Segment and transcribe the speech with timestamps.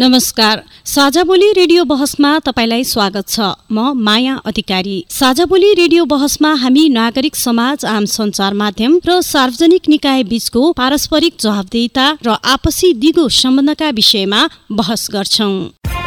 [0.00, 3.40] नमस्कार। साझा बोली रेडियो बहसमा तपाईँलाई स्वागत छ।
[3.72, 9.88] म माया अधिकारी। साझा बोली रेडियो बहसमा हामी नागरिक समाज आम सञ्चार माध्यम र सार्वजनिक
[9.88, 15.97] निकाय बीचको पारस्परिक जवाबदेता र आपसी दिगो सम्बन्धका विषयमा बहस गर्छौं।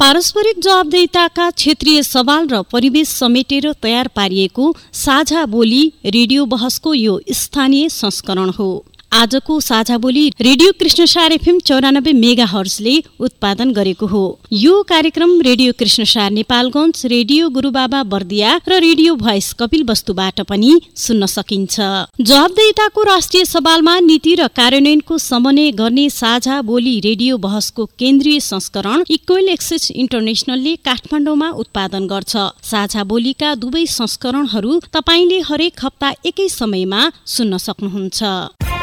[0.00, 7.88] पारस्परिक जवाबदेताका क्षेत्रीय सवाल र परिवेश समेटेर तयार पारिएको साझा बोली रेडियो बहसको यो स्थानीय
[7.88, 8.68] संस्करण हो।
[9.12, 14.20] आजको साझा बोली रेडियो कृष्णसार एफएम चौरानब्बे मेगा हर्सले उत्पादन गरेको हो।
[14.54, 21.26] यो कार्यक्रम रेडियो कृष्णसार नेपालगञ्ज रेडियो गुरुबाबा बर्दिया र रेडियो भोइस कपिल वस्तुबाट पनि सुन्न
[21.26, 21.80] सकिन्छ।
[22.22, 29.48] जवाबदेताको राष्ट्रिय सवालमा नीति र कार्यान्वयनको समन्वय गर्ने साझा बोली रेडियो बहसको केन्द्रीय संस्करण इक्वेल
[29.48, 37.56] एक्सेस इन्टरनेसनलले काठमाडौँमा उत्पादन गर्छ। साझा बोलीका दुवै संस्करणहरू तपाईँले हरेक हप्ता एकै समयमा सुन्न
[37.58, 38.77] सक्नुहुन्छ।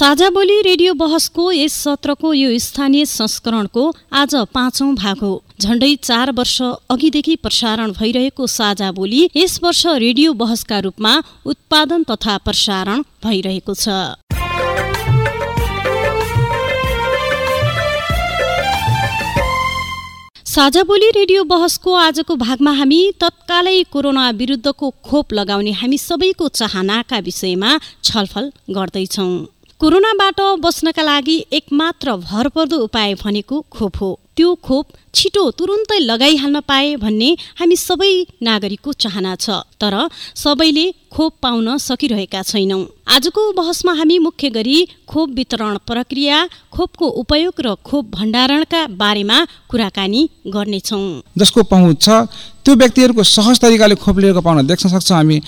[0.00, 3.82] साझा बोली रेडियो बहसको यस सत्रको यो स्थानीय संस्करणको
[4.20, 10.32] आज पाँचौं भाग हो। झण्डै चार वर्ष अघिदेखि प्रसारण भइरहेको साझा बोली यस वर्ष रेडियो
[10.34, 11.12] बहसका रूपमा
[11.46, 13.98] उत्पादन तथा प्रसारण भइरहेको छ।
[20.46, 27.18] साझा बोली रेडियो बहसको आजको भागमा हामी तत्कालै कोरोना विरुद्धको खोप लगाउने हामी सबैको चाहनाका
[27.22, 29.32] विषयमा छलफल गर्दैछौँ।
[29.80, 36.96] कोरोनाबाट बस्नका लागि एकमात्र भरपर्दो उपाय भनेको खोप हो। त्यो खोप छिटो तुरुन्तै लगाइहाल्न पाए
[37.00, 37.28] भन्ने
[37.60, 38.10] हामी सबै
[38.44, 39.96] नागरिकको चाहना छ तर
[40.36, 44.76] सबैले खोप पाउन सकिरहेका छैनौँ। आजको बहसमा हामी मुख्य गरी
[45.08, 46.36] खोप वितरण प्रक्रिया
[46.76, 49.38] खोपको उपयोग र खोप भण्डारणका बारेमा
[49.70, 51.04] कुराकानी गर्नेछौँ।
[51.40, 52.08] जसको पहुँच छ
[52.68, 55.40] त्यो व्यक्तिहरूको सहज तरिकाले खोप लिएको पाउन देख्न सक्छौँ हामी।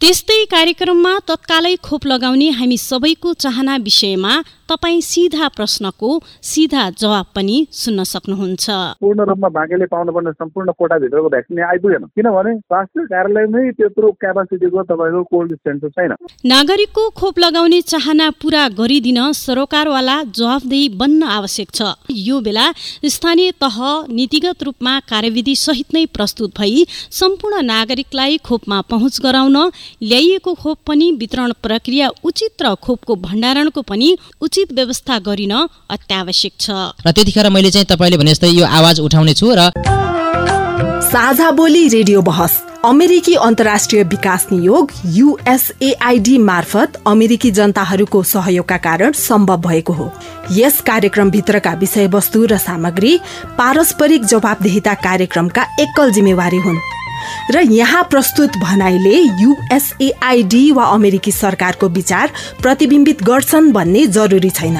[0.00, 4.34] त्यस्तै कार्यक्रममा तत्कालै खोप लगाउने हामी सबैको चाहना विषयमा
[4.68, 6.10] तपाईँ सिधा प्रश्नको
[6.44, 8.66] सिधा जवाब पनि सुन्न सक्नुहुन्छ।
[9.00, 15.54] पूर्ण रूपमा बाँकेले पाउनुपर्ने सम्पूर्ण कोटाभित्रको भ्याक्सिन आइपुगेन। किनभने स्वास्थ्य कार्यालयमै त्यत्रो क्यापासिटीको तपाईँको कोल्ड
[15.54, 16.12] स्टोरेज छैन।
[16.46, 22.66] नागरिकको खोप लगाउने चाहना पूरा गरिदिन सरकारवाला जवाफदेही बन्न आवश्यक छ। यो बेला
[23.06, 23.78] स्थानीय तह
[24.10, 29.56] नीतिगत रूपमा कार्यविधि सहित नै प्रस्तुत भई सम्पूर्ण नागरिकलाई खोपमा पहुँच गराउन
[30.02, 35.52] ल्याइएको खोप पनि वितरण प्रक्रिया उचित र खोपको भण्डारणको पनि उचित उचित व्यवस्था गरिन
[35.90, 36.70] अत्यावश्यक छ।
[37.06, 39.70] र त्यतिखेर मैले चाहिँ तपाईँले भने जस्तै यो आवाज उठाउने छु र
[41.06, 49.56] साझा बोली रेडियो बहस अमेरिकी अन्तर्राष्ट्रिय विकास नियोग युएसएआईडी मार्फत अमेरिकी जनताहरूको सहयोगका कारण सम्भव
[49.62, 50.10] भएको हो।
[50.52, 53.18] यस कार्यक्रमभित्रका विषयवस्तु र सामग्री
[53.58, 56.97] पारस्परिक जवाबदेहिता कार्यक्रमका एकल जिम्मेवारी हुन्।
[57.50, 64.78] र यहाँ प्रस्तुत भनाइले युएसएआईडी वा अमेरिकी सरकारको विचार प्रतिबिम्बित गर्छन् भन्ने जरुरी छैन।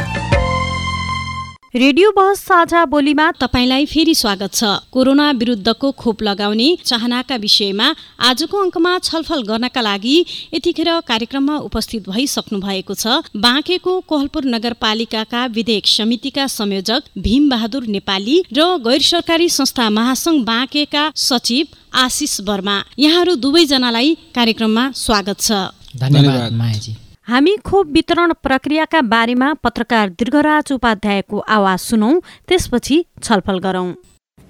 [1.75, 7.89] रेडियो बहस साझा बोलीमा तपाईँलाई फेरि स्वागत छ। कोरोना विरुद्धको खोप लगाउने चाहनाका विषयमा
[8.21, 10.15] आजको अङ्कमा छलफल गर्नका लागि
[10.55, 18.43] यतिखेर कार्यक्रममा उपस्थित भइसक्नु भएको छ। बाँकेको कोहलपुर नगरपालिकाका विधेयक समितिका संयोजक भीम बहादुर नेपाली
[18.53, 25.53] र गैर सरकारी संस्था महासंघ बाँकेका सचिव आशिष वर्मा यहाँहरू दुवैजनालाई कार्यक्रममा स्वागत छ।
[25.97, 26.97] धन्यवाद मायाजी।
[27.29, 32.13] हामी खोप वितरण प्रक्रियाका बारेमा पत्रकार दीर्घराज उपाध्यायको आवाज सुनौ
[32.49, 33.93] त्यसपछि छलफल गरौँ।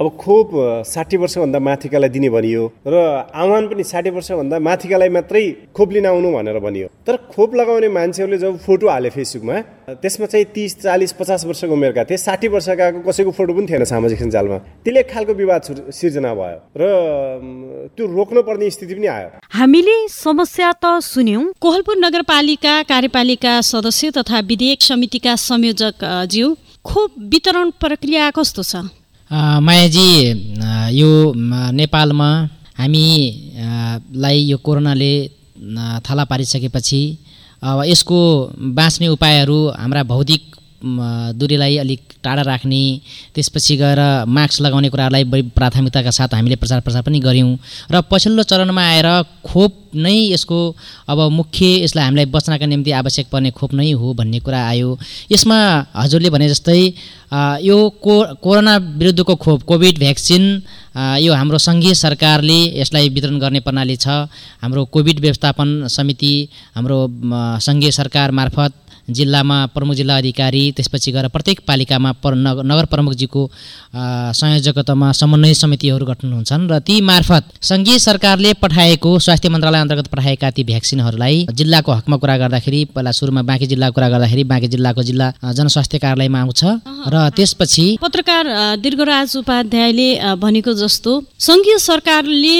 [0.00, 0.50] अब खोप
[0.86, 2.94] साठी वर्षभन्दा माथिकालाई दिने भनियो र
[3.34, 5.42] आह्वान पनि साठी वर्षभन्दा माथिकालाई मात्रै
[5.74, 9.56] खोप लिन आउनु भनेर भनियो। तर खोप लगाउने मान्छेहरूले जब फोटो हाले फेसबुकमा
[9.98, 14.18] त्यसमा चाहिँ तिस चालिस पचास वर्षको उमेरका थिए। साठी वर्षका कसैको फोटो पनि थिएन सामाजिक
[14.22, 15.60] सञ्जालमा। त्यसले खालको विवाद
[15.90, 22.74] सिर्जना भयो र त्यो रोक्न पर्ने स्थिति पनि आयो। हामीले समस्या त सुन्यौँ। कोहलपुर नगरपालिका
[22.86, 26.54] कार्यपालिका सदस्य तथा विधेयक समितिका संयोजक ज्यू
[26.86, 28.86] खोप वितरण प्रक्रिया कस्तो छ?
[29.30, 30.10] मायाजी
[30.90, 31.10] यो
[31.72, 32.28] नेपालमा
[32.78, 35.12] हामीलाई यो कोरोनाले
[36.00, 37.02] थला पारिसकेपछि
[37.62, 38.20] अब यसको
[38.72, 40.42] बाँच्ने उपायहरू हाम्रा भौतिक
[40.80, 42.82] दूरीलाई अलिक टाढा राख्ने
[43.34, 47.58] त्यसपछि गएर मास्क लगाउने कुरालाई बढी प्राथमिकताका साथ हामीले प्रचार प्रसार पनि गऱ्यौँ।
[47.90, 49.08] र पछिल्लो चरणमा आएर
[49.42, 50.58] खोप नै यसको
[51.10, 54.98] अब मुख्य यसलाई हामीलाई बच्नका निम्ति आवश्यक पर्ने खोप नै हो भन्ने कुरा आयो।
[55.32, 55.58] यसमा
[55.96, 56.80] हजुरले भने जस्तै
[57.66, 60.44] यो को कोरोना विरुद्धको खोप कोभिड भ्याक्सिन
[61.26, 64.30] यो हाम्रो सङ्घीय सरकारले यसलाई वितरण गर्ने प्रणाली छ।
[64.62, 66.34] हाम्रो कोभिड व्यवस्थापन समिति
[66.76, 66.98] हाम्रो
[67.66, 68.72] सङ्घीय सरकार मार्फत
[69.08, 75.54] जिल्लामा प्रमुख जिल्ला अधिकारी त्यसपछि गएर प्रत्येक पालिकामा पर नगर नगर प्रमुखजीको अ, संयोजकत्वमा समन्वय
[75.54, 81.46] समितिहरू गठन हुन्छन् र ती मार्फत सङ्घीय सरकारले पठाएको स्वास्थ्य मन्त्रालय अन्तर्गत पठाएका ती भ्याक्सिनहरूलाई
[81.60, 86.40] जिल्लाको हकमा कुरा गर्दाखेरि पहिला सुरुमा बाँकी जिल्लाको कुरा गर्दाखेरि बाँकी जिल्लाको जिल्ला जनस्वास्थ्य कार्यालयमा
[86.40, 86.64] आउँछ
[87.14, 88.44] र त्यसपछि पत्रकार
[88.84, 90.08] दीर्घराज उपाध्यायले
[90.44, 91.12] भनेको जस्तो
[91.48, 92.56] सङ्घीय सरकारले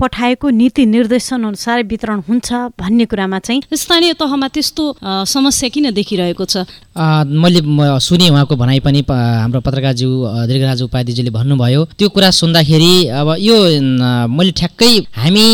[0.00, 4.84] पठाएको नीति निर्देशन अनुसार वितरण हुन्छ भन्ने कुरामा चाहिँ स्थानीय तहमा त्यस्तो
[5.34, 6.56] समस्या किन देखिरहेको छ?
[6.98, 7.60] मैले
[8.00, 10.10] सुने उहाँको भनाइ पनि हाम्रो पत्रकारज्यू
[10.48, 13.56] दीर्घराज उपाध्यायजीले भन्नुभयो। त्यो कुरा सुन्दाखेरि अब यो
[14.28, 15.46] मैले ठ्याक्कै हामी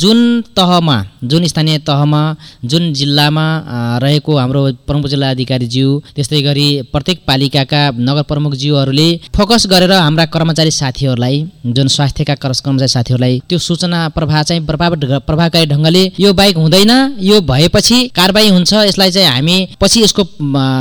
[0.00, 0.18] जुन
[0.56, 2.22] तहमा जुन स्थानीय तहमा
[2.64, 3.46] जुन जिल्लामा
[4.02, 10.70] रहेको हाम्रो प्रमुख जिल्ला अधिकारीज्यू त्यस्तै गरी प्रत्येक पालिकाका नगर प्रमुखज्यूहरूले फोकस गरेर हाम्रा कर्मचारी
[10.70, 11.36] साथीहरूलाई
[11.66, 14.94] जुन स्वास्थ्यका कर- कर्मचारी साथीहरूलाई त्यो सूचना प्रवाह चाहिँ प्रभाव
[15.26, 16.90] प्रभावकारी ढङ्गले यो बाइक हुँदैन।
[17.20, 20.22] यो भएपछि कारबाही हुन्छ। यसलाई चाहिँ हामी पछि यसको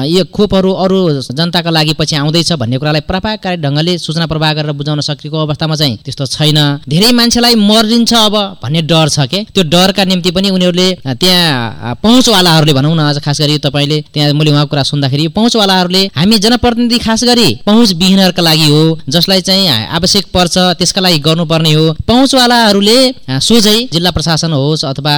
[0.07, 0.99] यो खोपहरू अरू
[1.31, 5.97] जनताका लागि पछि आउँदैछ भन्ने कुरालाई प्रभावकारी ढङ्गले सूचना प्रवाह गरेर बुझाउन सकेको अवस्थामा चाहिँ
[6.05, 6.59] त्यस्तो छैन।
[6.89, 9.43] धेरै मान्छेलाई मरिन्छ अब भन्ने डर छ के?
[9.53, 14.51] त्यो डरका निम्ति पनि उनीहरूले त्यहाँ पहुँचवालाहरूले भनौँ न आज खास गरी तपाईँले त्यहाँ मैले
[14.51, 19.67] उहाँको कुरा सुन्दाखेरि पहुँचवालाहरूले हामी जनप्रतिनिधि खास गरी पहुँच विहीनहरूका लागि हो जसलाई चाहिँ
[19.97, 22.97] आवश्यक पर्छ त्यसका लागि गर्नुपर्ने हो। पहुँचवालाहरूले
[23.41, 25.13] सोझै जिल्ला प्रशासन होस् अथवा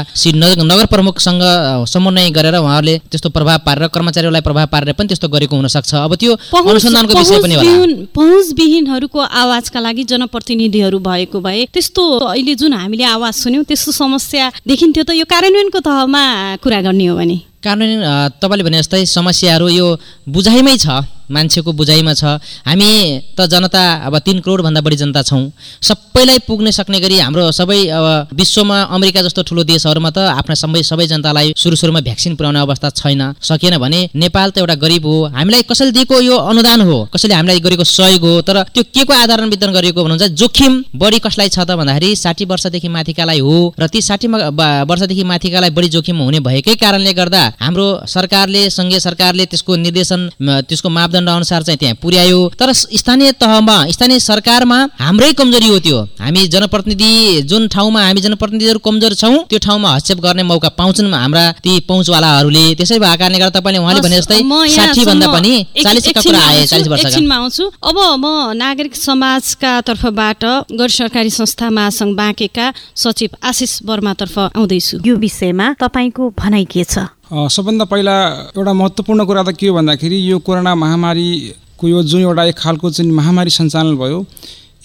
[0.68, 1.44] नगर प्रमुखसँग
[1.88, 6.34] समन्वय गरेर उहाँहरूले त्यस्तो प्रभाव पारेर कर्मचारीहरूलाई प्रभाव पारेर पनि त्यस्तो गरेको हुनसक्छ। अब त्यो
[6.54, 7.72] अनुसन्धानको विषय पनि होला।
[8.16, 15.04] पहुँचविहीनहरूको आवाजका लागि जनप्रतिनिधिहरू भएको भए त्यस्तो अहिले जुन हामीले आवाज सुन्यौँ त्यस्तो समस्या देखिन्थ्यो
[15.04, 16.24] त। यो कार्यान्वयनको तहमा
[16.64, 18.04] कुरा गर्ने हो भने। कार्यान्वयन
[18.42, 19.88] तपाईँले भने जस्तै समस्याहरू यो
[20.30, 20.88] बुझाइमै छ।
[21.30, 22.24] मान्छेको बुझाइमा छ।
[22.68, 22.90] हामी
[23.38, 25.52] त जनता अब तिन करोडभन्दा बढी जनता छौँ।
[25.82, 30.82] सबैलाई पुग्न सक्ने गरी हाम्रो सबै अब विश्वमा अमेरिका जस्तो ठुलो देशहरूमा त आफ्ना सबै
[30.84, 35.16] सबै जनतालाई सुरु सुरुमा भ्याक्सिन पुर्याउने अवस्था छैन। सकिएन भने नेपाल त एउटा गरिब हो।
[35.38, 36.98] हामीलाई कसैले दिएको यो अनुदान हो?
[37.14, 38.34] कसैले हामीलाई गरेको सहयोग हो?
[38.42, 42.46] तर त्यो के को आधारमा वितरण गरिएको भन्नुहुन्छ जोखिम बढी कसलाई छ त भन्दाखेरि साठी
[42.46, 47.86] वर्षदेखि माथिकालाई हो र ती साठी वर्षदेखि माथिकालाई बढी जोखिम हुने भएकै कारणले गर्दा हाम्रो
[48.08, 50.22] सरकारले सङ्घीय सरकारले त्यसको निर्देशन
[50.68, 56.00] त्यसको मापदण्ड अनुसार चाहिँ त्यहाँ पुर्यायो। तर स्थानीय तहमा स्थानीय सरकारमा हाम्रै कमजोरी हो त्यो।
[56.20, 61.46] हामी जनप्रतिनिधि जुन ठाउँमा हामी जनप्रतिनिधिहरू कमजोर छौँ त्यो ठाउँमा हस्तक्षेप गर्ने मौका पाउँछन् हाम्रा
[61.64, 64.40] ती पहुँचवालाहरूले। त्यसै भएको कारणले गर्दा तपाईँले उहाँले भने जस्तै
[64.76, 65.54] साठी भन्दा पनि
[65.84, 68.26] चालिसका कुरा आए आउँछु, चालिस वर्षका। एकछिनमा आउँछु। अब म
[68.58, 72.66] नागरिक समाजका तर्फबाट गैर सरकारी संस्था महासङ्घ बाँकेका
[72.96, 77.08] सचिव आशिष वर्मातर्फ आउँदैछु। यो विषयमा तपाईँको भनाइ के छ?
[77.28, 78.16] सबभन्दा पहिला
[78.56, 82.90] एउटा महत्त्वपूर्ण कुरा त के हो भन्दाखेरि यो कोरोना महामारीको यो जुन एउटा एक खालको
[82.90, 84.20] चाहिँ महामारी सञ्चालन भयो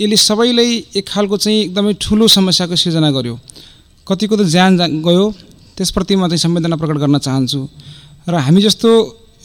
[0.03, 3.39] यसले सबैलाई एक खालको चाहिँ एकदमै ठुलो समस्याको सिर्जना गर्यो।
[4.06, 4.71] कतिको त ज्यान
[5.06, 5.25] गयो
[5.79, 7.61] त्यसप्रति म चाहिँ संवेदना प्रकट गर्न चाहन्छु।
[8.26, 8.90] र हामी जस्तो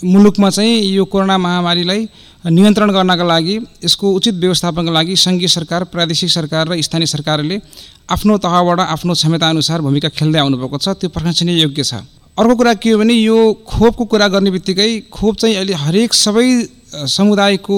[0.01, 2.01] मुलुकमा चाहिँ यो कोरोना महामारीलाई
[2.49, 3.55] नियन्त्रण गर्नका लागि
[3.85, 7.61] यसको उचित व्यवस्थापनको लागि सङ्घीय सरकार प्रादेशिक सरकार र स्थानीय सरकारले
[8.09, 12.89] आफ्नो तहबाट आफ्नो क्षमताअनुसार भूमिका खेल्दै आउनुभएको छ। त्यो प्रशंसनीय योग्य छ। अर्को कुरा के
[12.91, 16.47] हो भने यो खोपको कुरा गर्ने बित्तिकै खोप चाहिँ अहिले हरेक सबै
[17.09, 17.77] समुदायको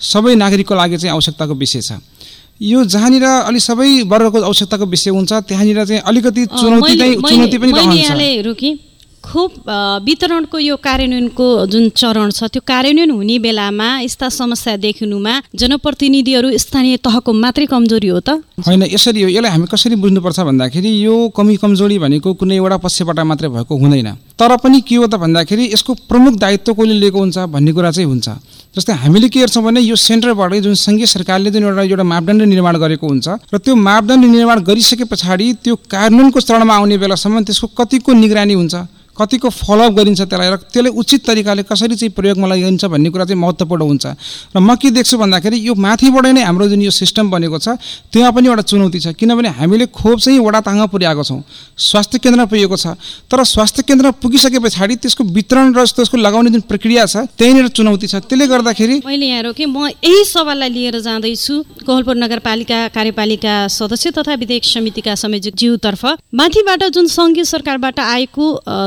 [0.00, 1.98] सबै नागरिकको लागि चाहिँ आवश्यकताको विषय छ।
[2.62, 7.72] यो जहाँनिर अलि सबै वर्गको आवश्यकताको विषय हुन्छ त्यहाँनिर चाहिँ अलिकति चुनौती चुनौती पनि
[9.26, 9.52] खोप
[10.06, 16.96] वितरणको यो कार्यान्वयनको जुन चरण छ त्यो कार्यान्वयन हुने बेलामा यस्ता समस्या देखिनुमा जनप्रतिनिधिहरू स्थानीय
[17.02, 18.38] तहको मात्रै कमजोरी हो त?
[18.66, 23.18] होइन यसरी हो। यसलाई हामी कसरी बुझ्नुपर्छ भन्दाखेरि यो कमी कमजोरी भनेको कुनै एउटा पक्षबाट
[23.26, 27.38] मात्रै भएको हुँदैन। तर पनि के हो त भन्दाखेरि यसको प्रमुख दायित्व कसले लिएको हुन्छ
[27.50, 28.28] भन्ने कुरा चाहिँ हुन्छ।
[28.78, 32.76] जस्तै हामीले के हेर्छौँ भने यो सेन्टरबाटै जुन सङ्घीय सरकारले जुन एउटा एउटा मापदण्ड निर्माण
[32.78, 38.12] गरेको हुन्छ र त्यो मापदण्ड निर्माण गरिसके पछाडि त्यो कार्यान्वयनको चरणमा आउने बेलासम्म त्यसको कतिको
[38.12, 38.74] निगरानी हुन्छ?
[39.18, 43.40] कतिको फलोअप गरिन्छ त्यसलाई र त्यसलाई उचित तरिकाले कसरी चाहिँ प्रयोगमा लगाइन्छ भन्ने कुरा चाहिँ
[43.40, 44.06] महत्त्वपूर्ण हुन्छ।
[44.54, 47.80] र म के देख्छु भन्दाखेरि यो माथिबाट नै हाम्रो जुन यो सिस्टम बनेको छ
[48.12, 51.40] त्यहाँ पनि एउटा चुनौती छ। किनभने हामीले खोप चाहिँ वडा ताङमा पुर्याएको छौँ।
[51.76, 52.86] स्वास्थ्य केन्द्रमा पुगेको छ।
[53.30, 58.06] तर स्वास्थ्य केन्द्रमा पुगिसके पछाडि त्यसको वितरण र त्यसको लगाउने जुन प्रक्रिया छ त्यहीँनिर चुनौती
[58.06, 61.54] छ। त्यसले गर्दाखेरि मैले यहाँ रोकेँ। म यही सवाललाई लिएर जाँदैछु।
[61.86, 66.02] कोहलपुर नगरपालिका कार्यपालिका सदस्य तथा विधेयक समितिका संयोजक ज्यूतर्फ
[66.34, 68.46] माथिबाट जुन सङ्घीय सरकारबाट आएको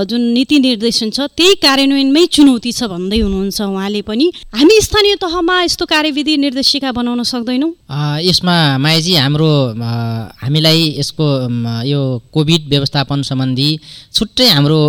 [0.09, 5.15] जुन जुन नीति निर्देशन छ त्यही कार्यान्वयनमै चुनौती छ भन्दै हुनुहुन्छ उहाँले पनि। हामी स्थानीय
[5.15, 7.71] तहमा यस्तो कार्यविधि निर्देशिका बनाउन सक्दैनौँ?
[8.27, 9.51] यसमा मायाजी हाम्रो
[10.43, 11.25] हामीलाई यसको
[11.87, 12.01] यो
[12.35, 13.69] कोभिड व्यवस्थापन सम्बन्धी
[14.13, 14.79] छुट्टै हाम्रो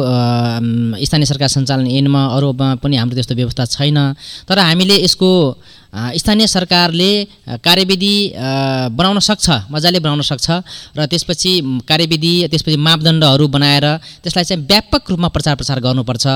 [0.99, 3.99] स्थानीय सरकार सञ्चालन ऐनमा अरूमा पनि हाम्रो त्यस्तो व्यवस्था छैन।
[4.49, 5.31] तर हामीले यसको
[5.93, 7.11] स्थानीय सरकारले
[7.65, 8.15] कार्यविधि
[8.95, 10.51] बनाउन सक्छ मजाले बनाउन सक्छ
[10.97, 11.53] र त्यसपछि
[11.89, 13.87] कार्यविधि त्यसपछि मापदण्डहरू बनाएर
[14.23, 16.27] त्यसलाई चाहिँ व्यापक रूपमा प्रचार प्रसार गर्नुपर्छ।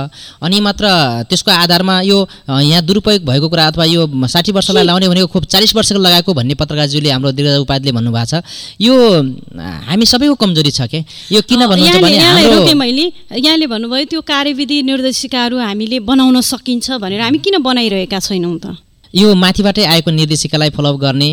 [0.42, 0.84] अनि मात्र
[1.30, 2.18] त्यसको आधारमा यो
[2.50, 6.54] यहाँ दुरुपयोग भएको कुरा अथवा यो साठी वर्षलाई लाउने भनेको खुब चालिस वर्षको लगाएको भन्ने
[6.58, 8.42] पत्रकारज्यूले हाम्रो दीर्घ उपाधिले भन्नुभएको छ।
[8.82, 8.94] यो
[9.86, 11.04] हामी सबैको कमजोरी छ के?
[11.30, 13.06] यो किन भन्नुहुन्छ भने मैले।
[13.38, 18.76] यहाँले भन्नुभयो त्यो कार्यविधि निर्देशिकाहरू हामीले बनाउन सकिन्छ भनेर। हामी किन बनाइरहेका छैनौँ त?
[19.14, 21.30] यो माथिबाटै आएको निर्देशिकालाई फलोअप गर्ने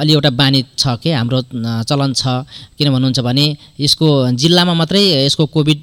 [0.00, 1.40] अलि एउटा बानी छ के हाम्रो
[1.84, 2.24] चलन छ।
[2.72, 3.46] किन भन्नुहुन्छ भने
[3.84, 5.78] यसको जिल्लामा मात्रै यसको कोभिड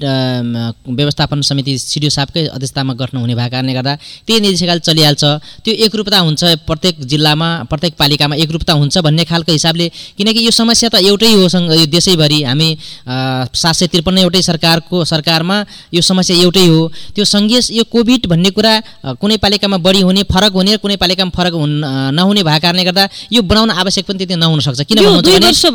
[0.89, 3.93] व्यवस्थापन समिति सिडिओ साहबकै अध्यक्षतामा गठन हुने भएको कारणले गर्दा
[4.25, 5.24] त्यही निर्देशिकाले चलिहाल्छ।
[5.63, 10.89] त्यो एकरूपता हुन्छ प्रत्येक जिल्लामा प्रत्येक पालिकामा एकरूपता हुन्छ भन्ने खालको हिसाबले किनकि यो समस्या
[10.89, 11.45] त एउटै हो
[11.77, 12.69] यो देशैभरि। हामी
[13.53, 15.57] सात सय त्रिपन्न एउटै सरकारको सरकारमा
[15.93, 16.81] यो समस्या एउटै हो।
[17.13, 18.74] त्यो सङ्घीय यो कोभिड भन्ने कुरा
[19.21, 21.71] कुनै पालिकामा बढी हुने फरक हुने कुनै पालिका कार्यक्रम फरक हुन
[22.15, 25.65] नहुने भएको कारणले गर्दा यो बनाउन आवश्यक पनि त्यति नहुन सक्छ किन भन्नुहुन्छ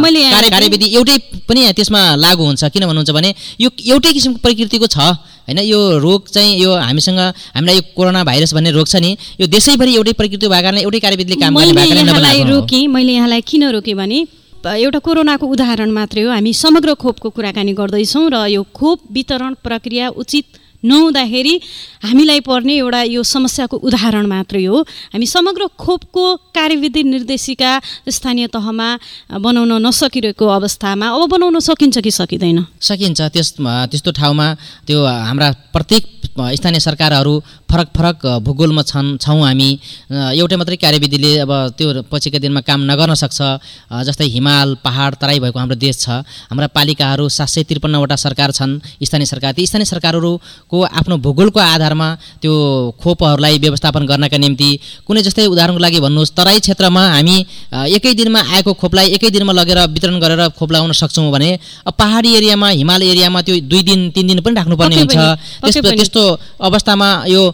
[0.00, 1.16] भने कार्यविधि एउटै
[1.48, 4.98] पनि त्यसमा लागु हुन्छ। किन भन्नुहुन्छ भने यो एउटै किसिमको प्रकृतिको छ
[5.44, 5.58] होइन?
[5.60, 7.20] यो रोग चाहिँ यो हामीसँग
[7.56, 11.00] हामीलाई यो कोरोना भाइरस भन्ने रोग छ नि यो देशैभरि एउटै प्रकृति भएको कारणले एउटै
[11.04, 14.18] कार्यविधिले काम गर्ने रोकेँ मैले यहाँलाई किन रोकेँ भने
[14.64, 20.08] एउटा कोरोनाको उदाहरण मात्रै हो। हामी समग्र खोपको कुराकानी गर्दैछौँ र यो खोप वितरण प्रक्रिया
[20.16, 20.44] उचित
[20.84, 21.54] नहुँदाखेरि
[22.04, 24.78] हामीलाई पर्ने एउटा यो समस्याको उदाहरण मात्रै हो।
[25.12, 26.24] हामी समग्र खोपको
[26.54, 27.70] कार्यविधि निर्देशिका
[28.08, 28.88] स्थानीय तहमा
[29.40, 32.58] बनाउन नसकिरहेको अवस्थामा अब बनाउन सकिन्छ कि सकिँदैन?
[32.80, 34.46] सकिन्छ। त्यस त्यस्तो ठाउँमा
[34.86, 37.34] त्यो हाम्रा प्रत्येक स्थानीय सरकारहरू
[37.70, 39.70] फरक फरक भूगोलमा छन् छौँ हामी।
[40.38, 43.38] एउटै मात्रै कार्यविधिले अब त्यो पछिका दिनमा काम नगर्न सक्छ।
[44.06, 48.78] जस्तै हिमाल पहाड तराई भएको हाम्रो देश छ। हाम्रा पालिकाहरू सात सय त्रिपन्नवटा सरकार छन्
[49.02, 52.08] स्थानीय सरकार। ती स्थानीय सरकारहरूको आफ्नो भूगोलको आधारमा
[52.42, 52.52] त्यो
[53.00, 54.70] खोपहरूलाई व्यवस्थापन गर्नका निम्ति
[55.06, 57.36] कुनै जस्तै उदाहरणको लागि भन्नुहोस् तराई क्षेत्रमा हामी
[57.96, 61.50] एकै दिनमा आएको खोपलाई एकै दिनमा लगेर वितरण गरेर खोप लगाउन सक्छौँ भने
[61.98, 65.16] पहाडी एरियामा हिमाल एरियामा त्यो दुई दिन तिन दिन पनि राख्नुपर्ने हुन्छ।
[65.94, 66.22] त्यस्तो
[66.60, 67.53] अवस्थामा यो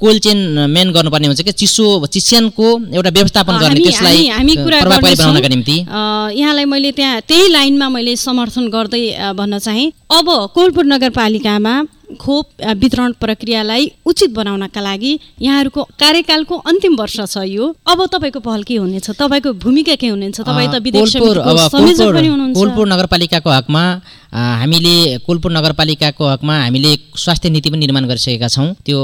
[0.00, 0.38] कोल्ड चेन
[0.70, 5.76] मेन गर्नुपर्ने हुन्छ कि चिसो चिस्यानको एउटा व्यवस्थापन गर्ने त्यसलाई हामी बनाउनका निम्ति।
[6.40, 11.74] यहाँलाई मैले त्यहाँ त्यही लाइनमा मैले समर्थन गर्दै भन्न चाहेँ। अब कोलपुर नगरपालिकामा
[12.20, 12.46] खोप
[12.78, 18.76] वितरण प्रक्रियालाई उचित बनाउनका लागि यहाँहरूको कार्यकालको अन्तिम वर्ष छ यो। अब तपाईँको पहल के
[18.76, 19.10] हुनेछ?
[19.10, 20.40] तपाईँको भूमिका के हुनेछ?
[20.40, 23.82] तपाईँ त विदेश कोलपुर नगरपालिकाको हकमा
[24.34, 24.94] हामीले
[25.26, 28.98] कोलपुर नगरपालिकाको हकमा हामीले स्वास्थ्य नीति पनि निर्माण गरिसकेका छौँ। त्यो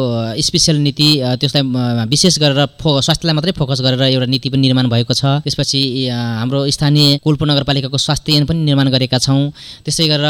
[0.47, 1.09] स्पेसल नीति
[1.41, 1.63] त्यसलाई
[2.11, 5.81] विशेष गरेर फो स्वास्थ्यलाई मात्रै फोकस गरेर एउटा नीति पनि निर्माण भएको छ। त्यसपछि
[6.11, 9.55] हाम्रो स्थानीय कोलपुर नगरपालिकाको स्वास्थ्य ऐन पनि निर्माण गरेका छौँ।
[9.87, 10.27] त्यसै गरेर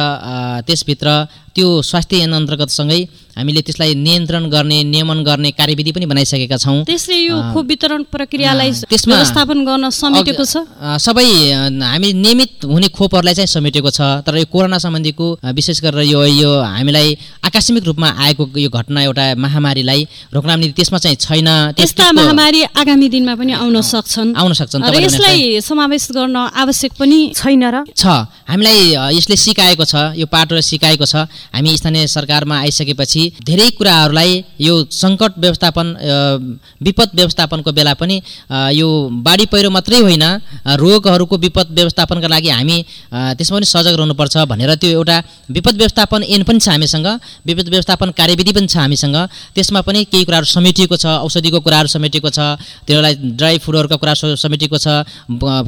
[0.68, 1.08] त्यसभित्र
[1.54, 3.00] त्यो स्वास्थ्य ऐन अन्तर्गतसँगै
[3.36, 8.70] हामीले त्यसलाई नियन्त्रण गर्ने नियमन गर्ने कार्यविधि पनि बनाइसकेका छौँ। त्यसले यो खोप वितरण प्रक्रियालाई
[8.90, 10.54] त्यसमा व्यवस्थापन गर्न समेटेको छ?
[11.06, 11.26] सबै
[11.80, 15.26] हामी नियमित हुने खोपहरूलाई चाहिँ समेटेको छ तर यो कोरोना सम्बन्धीको
[15.56, 17.08] विशेष गरेर यो यो हामीलाई
[17.48, 20.00] आकस्मिक रूपमा आएको यो घटना एउटा महामारीलाई
[20.34, 25.60] रोक्न नीति त्यसमा चाहिँ छैन। त्यस्ता महामारी आगामी दिनमा पनि आउन सक्छन्। आउन सक्छन् यसलाई
[25.64, 27.76] समावेश गर्न आवश्यक पनि छैन र?
[27.96, 28.04] छ
[28.50, 34.74] हामीलाई यसले सिकाएको छ यो पाटोले सिकाएको छ हामी स्थानीय सरकारमा आइसकेपछि धेरै कुराहरूलाई यो
[34.92, 35.86] सङ्कट व्यवस्थापन
[36.82, 38.16] विपद व्यवस्थापनको बेला पनि
[38.74, 38.88] यो
[39.20, 40.24] बाढी पहिरो मात्रै होइन
[40.76, 42.78] रोगहरूको विपद व्यवस्थापनका लागि हामी
[43.36, 45.16] त्यसमा पनि सजग रहनुपर्छ भनेर त्यो एउटा
[45.50, 47.08] विपद व्यवस्थापन एन पनि छ हामीसँग
[47.46, 49.16] विपद व्यवस्थापन कार्यविधि पनि छ हामीसँग।
[49.54, 52.38] त्यसमा पनि केही कुराहरू समेटिएको छ औषधिको कुराहरू समेटिएको छ
[52.86, 54.88] त्यसलाई ड्राई फुडहरूका कुरा समेटिएको छ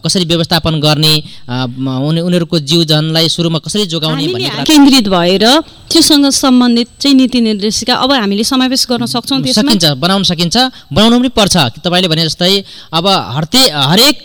[0.01, 1.15] कसरी व्यवस्थापन गर्ने
[1.49, 4.27] उनीहरूको जीवजनलाई सुरुमा कसरी जोगाउने
[4.65, 5.45] केन्द्रित भएर
[5.91, 10.57] त्योसँग सम्बन्धित चाहिँ नीति निर्देशिका अब हामीले समावेश गर्न सक्छौँ सकिन्छ बनाउन सकिन्छ
[10.93, 12.55] बनाउनु पनि पर्छ। तपाईँले भने जस्तै
[12.93, 14.17] अब हर्ते हरेक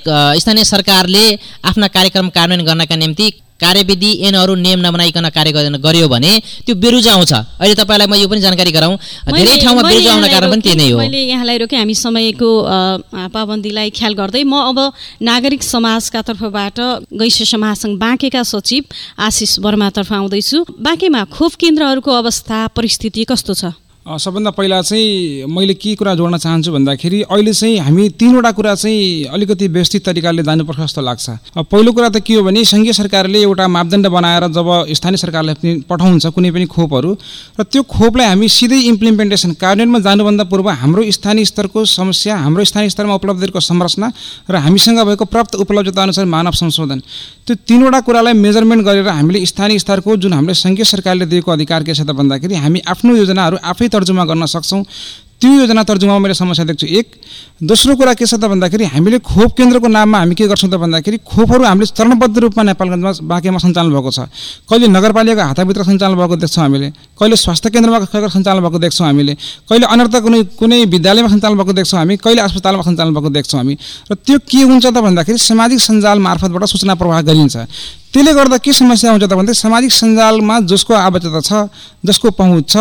[0.41, 1.25] स्थानीय सरकारले
[1.65, 6.31] आफ्ना कार्यक्रम कार्यान्वयन गर्नका निम्ति कार्यविधि ऐनहरू नियम नबनाइकन कार्य गर्यो भने
[6.65, 8.97] त्यो बेरुजा आउँछ। अहिले तपाईँलाई म यो पनि जानकारी गराउँ।
[9.33, 12.49] धेरै ठाउँमा बेरुजा आउन कारण पनि त्यही नै हो। मैले यहाँलाई रोकेँ। हामी समयको
[13.33, 14.77] पाबन्दीलाई ख्याल गर्दै म अब
[15.21, 16.77] नागरिक समाजका तर्फबाट
[17.17, 18.83] गैसेस महासङ्घ बाँकेका सचिव
[19.17, 23.73] आशिष वर्मातर्फ आउँदैछु। बाँकेमा खोप केन्द्रहरूको अवस्था परिस्थिति कस्तो छ?
[24.07, 29.23] सबभन्दा पहिला चाहिँ मैले के कुरा जोड्न चाहन्छु भन्दाखेरि अहिले चाहिँ हामी तिनवटा कुरा चाहिँ
[29.27, 33.67] अलिकति व्यवस्थित तरिकाले जानुपर्छ जस्तो लाग्छ पहिलो कुरा त के हो भने सङ्घीय सरकारले एउटा
[33.67, 37.11] मापदण्ड बनाएर जब स्थानीय सरकारलाई पनि पठाउँछ कुनै पनि खोपहरू
[37.59, 42.89] र त्यो खोपलाई हामी सिधै इम्प्लिमेन्टेसन कार्यान्वयनमा जानुभन्दा पूर्व हाम्रो स्थानीय स्तरको समस्या हाम्रो स्थानीय
[42.89, 44.11] स्तरमा उपलब्धिहरूको संरचना
[44.47, 47.03] र हामीसँग भएको प्राप्त उपलब्धता अनुसार मानव संशोधन
[47.43, 51.93] त्यो तिनवटा कुरालाई मेजरमेन्ट गरेर हामीले स्थानीय स्तरको जुन हामीले सङ्घीय सरकारले दिएको अधिकार के
[51.93, 54.83] छ त भन्दाखेरि हामी आफ्नो योजनाहरू आफै तर्जुमा गर्न सक्छौँ।
[55.37, 57.07] त्यो योजना तर्जुमामा मैले समस्या देख्छु। एक
[57.61, 61.17] दोस्रो कुरा के छ त भन्दाखेरि हामीले खोप केन्द्रको नाममा हामी के गर्छौँ त भन्दाखेरि
[61.21, 64.19] खोपहरू हामीले चरणबद्ध रूपमा नेपालगञ्जमा बाँकीमा सञ्चालन भएको छ।
[64.65, 66.89] कहिले नगरपालिकाको हाताभित्र सञ्चालन भएको देख्छौँ हामीले।
[67.21, 67.97] कहिले स्वास्थ्य केन्द्रमा
[68.33, 69.33] सञ्चालन भएको देख्छौँ हामीले।
[69.69, 73.75] कहिले अनर्थ कुनै कुनै विद्यालयमा सञ्चालन भएको देख्छौँ हामी। कहिले अस्पतालमा सञ्चालन भएको देख्छौँ हामी।
[74.09, 77.55] र त्यो के हुन्छ त भन्दाखेरि सामाजिक सञ्जाल मार्फतबाट सूचना प्रवाह गरिन्छ।
[78.09, 81.51] त्यसले गर्दा के समस्या हुन्छ त भन्दाखेरि सामाजिक सञ्जालमा जसको आवश्यकता छ
[82.01, 82.77] जसको पहुँच छ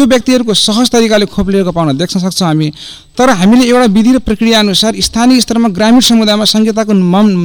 [0.00, 2.68] त्यो व्यक्तिहरूको सहज तरिकाले खोप लिएको पाउन देख्न सक्छौँ हामी।
[3.12, 6.92] तर हामीले एउटा विधि र प्रक्रिया अनुसार स्थानीय स्तरमा ग्रामीण समुदायमा संहिताको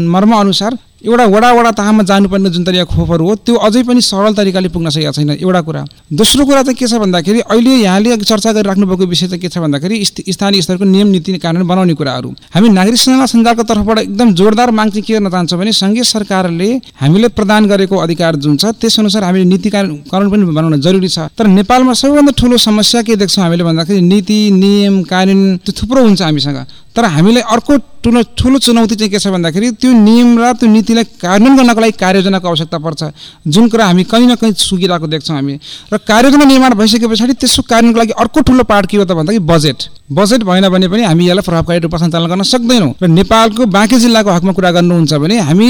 [0.08, 0.72] मर्म अनुसार
[1.06, 4.90] एउटा वडा वडा तहमा जानुपर्ने जुन तरिका खोपहरू हो त्यो अझै पनि सरल तरिकाले पुग्न
[4.90, 9.06] सकेको छैन। एउटा कुरा। दोस्रो कुरा चाहिँ के छ भन्दाखेरि अहिले यहाँले चर्चा गरिराख्नु भएको
[9.06, 12.98] विषय चाहिँ के छ भन्दाखेरि स्थ- स्थानीय स्तरको नियम नीति कानुन बनाउने कुराहरू। हामी नागरिक
[12.98, 16.70] सेवा सञ्जालको तर्फबाट एकदम जोरदार माग चाहिँ के गर्न चाहन्छौँ भने सङ्घीय सरकारले
[17.02, 21.30] हामीले प्रदान गरेको अधिकार जुन छ त्यसअनुसार हामीले नीति कानुन कानुन पनि बनाउन जरुरी छ।
[21.38, 26.22] तर नेपालमा सबैभन्दा ठुलो समस्या के देख्छौँ हामीले भन्दाखेरि नीति नियम कानुन त्यो थुप्रो हुन्छ
[26.22, 26.60] हामीसँग।
[26.96, 31.04] तर हामीलाई अर्को ठुलो ठुलो चुनौती चाहिँ के छ भन्दाखेरि त्यो नियम र त्यो नीतिलाई
[31.20, 33.04] कार्यान्वयन गर्नको लागि कार्ययोजनाको आवश्यकता पर्छ।
[33.48, 35.56] जुन कुरा हामी कहीँ न कहीँ सुकिरहेको देख्छौँ हामी।
[35.92, 39.44] र कार्ययोजना निर्माण भइसके पछाडि त्यसको कार्यान्वयनको लागि अर्को ठुलो पार्ट के हो त भन्दाखेरि
[39.44, 43.98] बजेट। बजेट भएन भने पनि हामी यसलाई प्रभावकारी रूपमा सञ्चालन गर्न सक्दैनौँ। र नेपालको बाँकी
[44.00, 45.68] जिल्लाको हकमा कुरा गर्नुहुन्छ भने हामी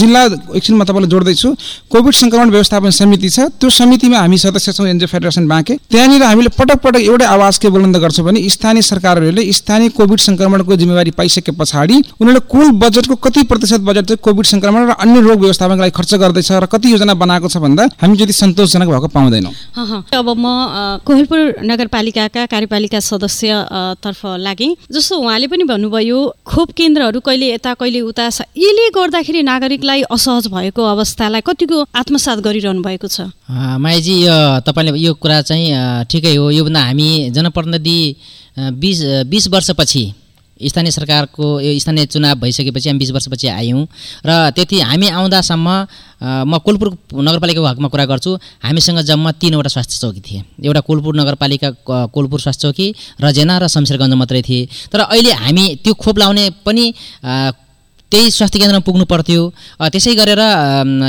[0.00, 0.22] जिल्ला
[0.56, 1.48] एकछिन म तपाईँलाई जोड्दैछु
[1.92, 6.48] कोभिड सङ्क्रमण व्यवस्थापन समिति छ त्यो समितिमा हामी सदस्य छौँ एनजिओ फेडरेसन बाँके। त्यहाँनिर हामीले
[6.56, 11.52] पटक पटक एउटै आवाज के बुलन्द गर्छौँ भने स्थानीय सरकारहरूले स्थानीय कोभिड सङ्क्रमणको जिम्मेवारी पाइसके
[11.52, 15.92] पछाडि उनीहरूले कुल बजेटको कति प्रतिशत बजेट चाहिँ कोभिड सङ्क्रमण र अन्य रोग व्यवस्थापनको लागि
[15.92, 19.52] खर्च गर्दैछ र कति योजना बनाएको छ भन्दा हामी जति सन्तोषजनक भएको पाउँदैनौँ।
[20.16, 20.46] अब म
[21.04, 28.00] कोहलपुर नगरपालिकाका कार्यपालिका सदस्य तर्फ लागेँ। जस्तो उहाँले पनि भन्नुभयो खोप केन्द्रहरू कहिले यता कहिले
[28.00, 33.20] उता छ यसले गर्दाखेरि नागरिकलाई असहज भएको अवस्थालाई कतिको आत्मसात गरिरहनु भएको छ?
[33.20, 38.00] अ, मायाजी यो तपाईँले यो कुरा चाहिँ ठिकै हो। योभन्दा हामी जनप्रतिनिधि
[38.58, 40.12] बिस बिस वर्षपछि
[40.54, 43.86] स्थानीय सरकारको यो स्थानीय चुनाव भइसकेपछि हामी बिस वर्षपछि आयौँ।
[44.26, 45.68] र त्यति हामी आउँदासम्म
[46.46, 48.30] म कोलपुर नगरपालिकाको हकमा कुरा गर्छु।
[48.62, 51.70] हामीसँग जम्मा तिनवटा स्वास्थ्य चौकी थिए। एउटा कोलपुर नगरपालिका
[52.14, 52.86] कोलपुर स्वास्थ्य चौकी
[53.20, 56.84] रजेना र शमशेरगञ्ज मात्रै थिए। तर अहिले हामी त्यो खोप लाउने पनि
[58.14, 59.42] त्यही स्वास्थ्य केन्द्रमा पुग्नु पर्थ्यो।
[59.92, 60.40] त्यसै गरेर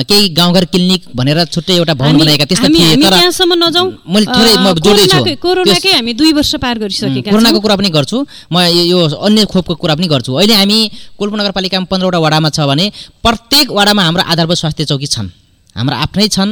[0.09, 3.87] केही गाउँघर क्लिनिक भनेर छुट्टै एउटा भवन बनाएका त्यस्ता हामी- थिए हामी तर त्यहाँसम्म नजाउँ।
[4.09, 5.17] मैले थोरै म अ, जोड्दैछु।
[7.29, 8.17] कोरोनाकै- कुरा पनि गर्छु।
[8.51, 8.55] म
[8.89, 10.79] यो- अन्य खोपको कुरा पनि गर्छु। अहिले हामी
[11.19, 12.85] कोलपुर नगरपालिकामा पन्ध्रवटा वडामा छ भने
[13.21, 15.29] प्रत्येक वडामा हाम्रो आधारभूत स्वास्थ्य चौकी छन्।
[15.77, 16.51] हाम्रो आफ्नै छन्।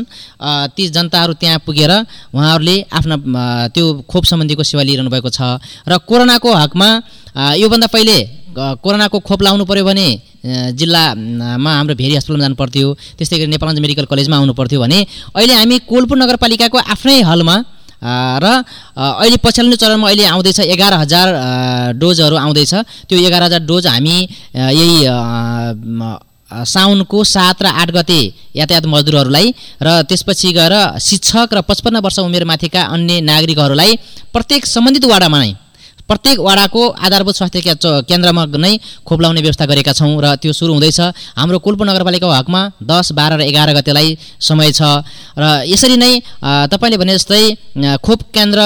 [0.76, 1.92] ती जनताहरू त्यहाँ पुगेर
[2.36, 3.16] उहाँहरूले आफ्ना
[3.74, 5.42] त्यो खोप सम्बन्धीको सेवा लिइरहनु भएको छ।
[5.90, 6.90] र कोरोनाको हकमा
[7.58, 10.08] योभन्दा पहिले कोरोनाको खोप लाउनु पऱ्यो भने
[10.80, 12.88] जिल्लामा हाम्रो भेरी हस्पिटलमा जानु पर्थ्यो।
[13.18, 15.00] त्यस्तै गरी नेपालगञ्ज मेडिकल कलेजमा आउनु पर्थ्यो भने
[15.36, 17.56] अहिले हामी कोलपुर नगरपालिकाको आफ्नै हलमा
[18.44, 18.46] र
[19.00, 21.28] अहिले पछिल्लो चरणमा अहिले आउँदैछ एघार हजार
[21.96, 22.74] डोजहरू आउँदैछ।
[23.08, 24.18] त्यो एघार हजार डोज हामी
[24.76, 24.96] यही
[26.54, 28.20] साउनको सात र आठ गते
[28.54, 29.48] यातायात मजदुरहरूलाई
[29.82, 33.92] र त्यसपछि गएर शिक्षक र पचपन्न वर्ष उमेर माथिका अन्य नागरिकहरूलाई
[34.36, 35.52] प्रत्येक सम्बन्धित वाडामा नै
[36.10, 37.62] प्रत्येक वाडाको आधारभूत स्वास्थ्य
[38.10, 38.74] केन्द्रमा नै
[39.08, 41.00] खोप लाउने व्यवस्था गरेका छौँ र त्यो सुरु हुँदैछ।
[41.40, 44.82] हाम्रो कोलपुर नगरपालिकाको हकमा दस बाह्र र एघार गतेलाई समय छ।
[45.40, 46.12] र यसरी नै
[46.70, 47.44] तपाईँले भने जस्तै
[48.04, 48.60] खोप केन्द्र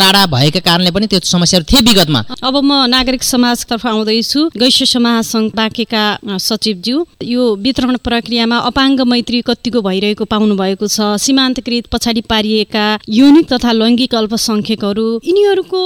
[0.00, 5.52] टाढा भएका कारणले पनि त्यो समस्याहरू थिए विगतमा। अब म नागरिक समाजतर्फ आउँदैछु। गैस महासङ्घ
[5.54, 6.04] बाँकेका
[6.40, 13.46] सचिवज्यू यो वितरण प्रक्रियामा अपाङ्ग मैत्री कतिको भइरहेको पाउनु भएको छ। सीमान्तकृत पछाडि पारिएका यौनिक
[13.52, 15.80] तथा लैङ्गिक अल्पसङ्ख्यकहरू यिनीहरूको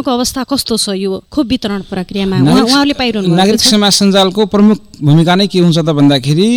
[0.00, 2.36] समावेशीकरणको अवस्था कस्तो छ यो खोप वितरण प्रक्रियामा?
[2.40, 6.48] उहाँहरूले पाइरहनु नागरिक समाज सञ्जालको प्रमुख भूमिका नै के हुन्छ त भन्दाखेरि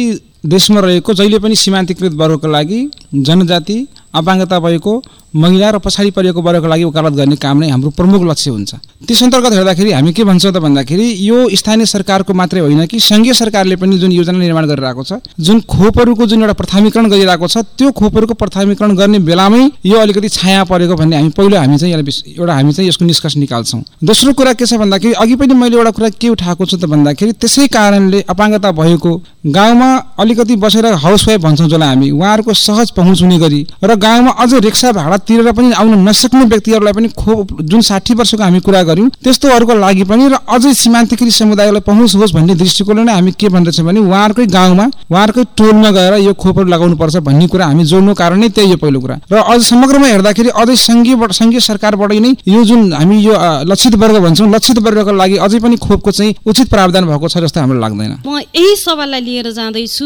[0.46, 2.80] देशमा रहेको जहिले पनि सीमान्तकृत वर्गको लागि
[3.14, 3.78] जनजाति
[4.14, 4.94] अपाङ्गता भएको
[5.36, 8.74] महिला र पछाडि परेको वर्गको लागि वकालत गर्ने काम नै हाम्रो प्रमुख लक्ष्य हुन्छ।
[9.08, 13.34] त्यस अन्तर्गत हेर्दाखेरि हामी के भन्छौँ त भन्दाखेरि यो स्थानीय सरकारको मात्रै होइन कि सङ्घीय
[13.34, 17.92] सरकारले पनि जुन योजना निर्माण गरिरहेको छ जुन खोपहरूको जुन एउटा प्रथामीकरण गरिरहेको छ त्यो
[17.92, 22.54] खोपहरूको प्रथामीकरण गर्ने बेलामै यो अलिकति छाया परेको भन्ने हामी पहिलो हामी चाहिँ यसलाई एउटा
[22.54, 26.10] हामी चाहिँ यसको निष्कर्ष निकाल्छौँ। दोस्रो कुरा के छ भन्दाखेरि अघि पनि मैले एउटा कुरा
[26.22, 29.12] के उठाएको छु त भन्दाखेरि त्यसै कारणले अपाङ्गता भएको
[29.46, 29.88] गाउँमा
[30.20, 34.92] अलिकति बसेर हाउसवाइफ भन्छौँ जसलाई हामी। उहाँहरूको सहज पहुँच हुने गरी। र गाउँमा अझ रिक्सा
[34.92, 39.74] भाडा तिरेर पनि आउन नसक्ने व्यक्तिहरूलाई पनि खोप जुन साठी वर्षको हामी कुरा गऱ्यौँ त्यस्तोहरूको
[39.76, 44.00] लागि पनि र अझै सीमान्तकृत समुदायलाई पहुँच होस् भन्ने दृष्टिकोणले नै हामी के भन्दैछौँ भने
[44.00, 48.50] उहाँहरूकै गाउँमा उहाँहरूकै टोलमा गएर यो खोपहरू लगाउनु पर्छ भन्ने कुरा हामी जोड्नु कारण नै
[48.50, 52.94] त्यही हो पहिलो कुरा। र अझ समग्रमा हेर्दाखेरि अझै सङ्घीयबाट सङ्घीय सरकारबाट नै यो जुन
[52.94, 53.34] हामी यो
[53.68, 57.60] लक्षित वर्ग भन्छौँ लक्षित वर्गको लागि अझै पनि खोपको चाहिँ उचित प्रावधान भएको छ जस्तो
[57.60, 60.06] हाम्रो लाग्दैन। म यही सवाललाई लिएर जाँदैछु।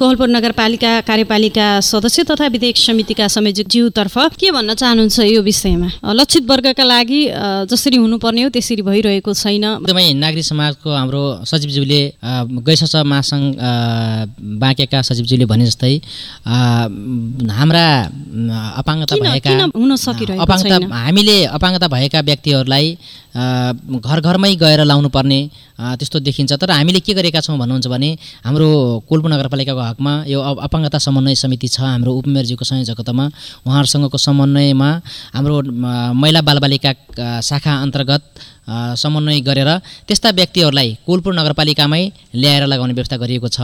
[0.00, 5.88] कोहलपुर नगरपालिका कार्यपालिका सदस्य तथा विधेयक समितिका संयोजक ज्यूतर्फ के भन्न चाहनुहुन्छ यो विषयमा?
[6.00, 7.20] लक्षित वर्गका लागि
[7.68, 12.00] जसरी हुनुपर्ने हो त्यसरी भइरहेको छैन। एकदमै नागरिक समाजको हाम्रो सचिवज्यूले
[12.64, 13.44] गैस महासङ्घ
[14.62, 15.94] बाँकेका सचिवज्यूले भने जस्तै
[16.48, 17.86] हाम्रा
[18.80, 22.86] अपाङ्गता भएका हुन सकिरहेको अपाङ्गता हामीले अपाङ्गता भएका व्यक्तिहरूलाई
[23.36, 25.40] घर घरमै गएर लाउनु पर्ने
[25.78, 28.10] त्यस्तो देखिन्छ। तर हामीले के गरेका छौँ भन्नुहुन्छ भने
[28.44, 28.68] हाम्रो
[29.08, 33.24] कोल्पु नगरपालिकाको हकमा यो अपाङ्गता समन्वय समिति छ हाम्रो उपमेयरजीको संयोजकतामा
[33.66, 34.90] उहाँहरूसँगको समन्वयमा
[35.34, 35.56] हाम्रो
[36.14, 36.92] महिला बालबालिका
[37.42, 38.22] शाखा अन्तर्गत
[38.68, 39.70] समन्वय गरेर
[40.08, 42.02] त्यस्ता व्यक्तिहरूलाई कोलपुर नगरपालिकामै
[42.36, 43.58] ल्याएर लगाउने व्यवस्था गरिएको छ।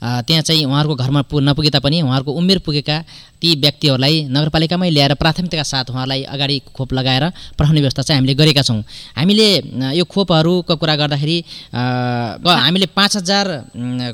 [0.00, 2.96] त्यहाँ चाहिँ उहाँहरूको घरमा पु नपुगे तापनि उहाँहरूको उमेर पुगेका
[3.42, 7.24] ती व्यक्तिहरूलाई नगरपालिकामै ल्याएर प्राथमिकताका साथ उहाँलाई अगाडि खोप लगाएर
[7.58, 8.80] पठाउने व्यवस्था चाहिँ हामीले गरेका छौँ।
[9.18, 9.48] हामीले
[9.98, 11.36] यो खोपहरूको कुरा गर्दाखेरि
[11.74, 13.46] हामीले पाँच हजार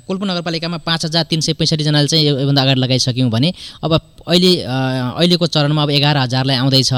[0.08, 3.52] कोलपुर नगरपालिकामा पाँच हजार तिन सय पैँसठीजनाले चाहिँ योभन्दा अगाडि लगाइसक्यौँ भने
[3.84, 3.92] अब
[4.30, 6.92] अहिले अहिलेको चरणमा अब एघार हजारलाई आउँदैछ।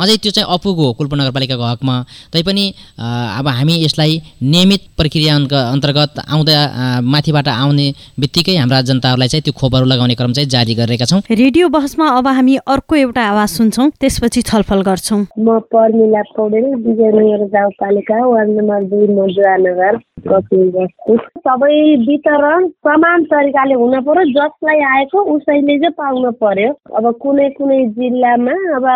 [0.00, 1.96] अझै त्यो चाहिँ अपुगो हो कोलपुर नगरपालिकाको हकमा
[2.32, 2.64] तैपनि
[2.98, 6.56] अब हामी यसलाई नियमित प्रक्रिया अन्तर्गत आउँदा
[7.04, 7.86] माथिबाट आउने
[8.20, 12.26] बित्तिकै हाम्रा जनताहरूलाई चाहिँ त्यो खोपहरू लगाउने क्रम चाहिँ जारी गरिरहेका छौँ। रेडियो बहसमा अब
[12.38, 18.80] हामी अर्को एउटा आवाज सुन्छौँ त्यसपछि छलफल गर्छौँ। म पर्मिला पौडेल विजयनगर गाउँपालिका वार्ड नम्बर
[18.90, 19.94] दुई मजुवानगर
[21.38, 27.78] सबै वितरण समान तरिकाले हुन पर्यो जसलाई आएको उसैले चाहिँ पाउन पर्यो। अब कुनै कुनै
[27.96, 28.86] जिल्लामा अब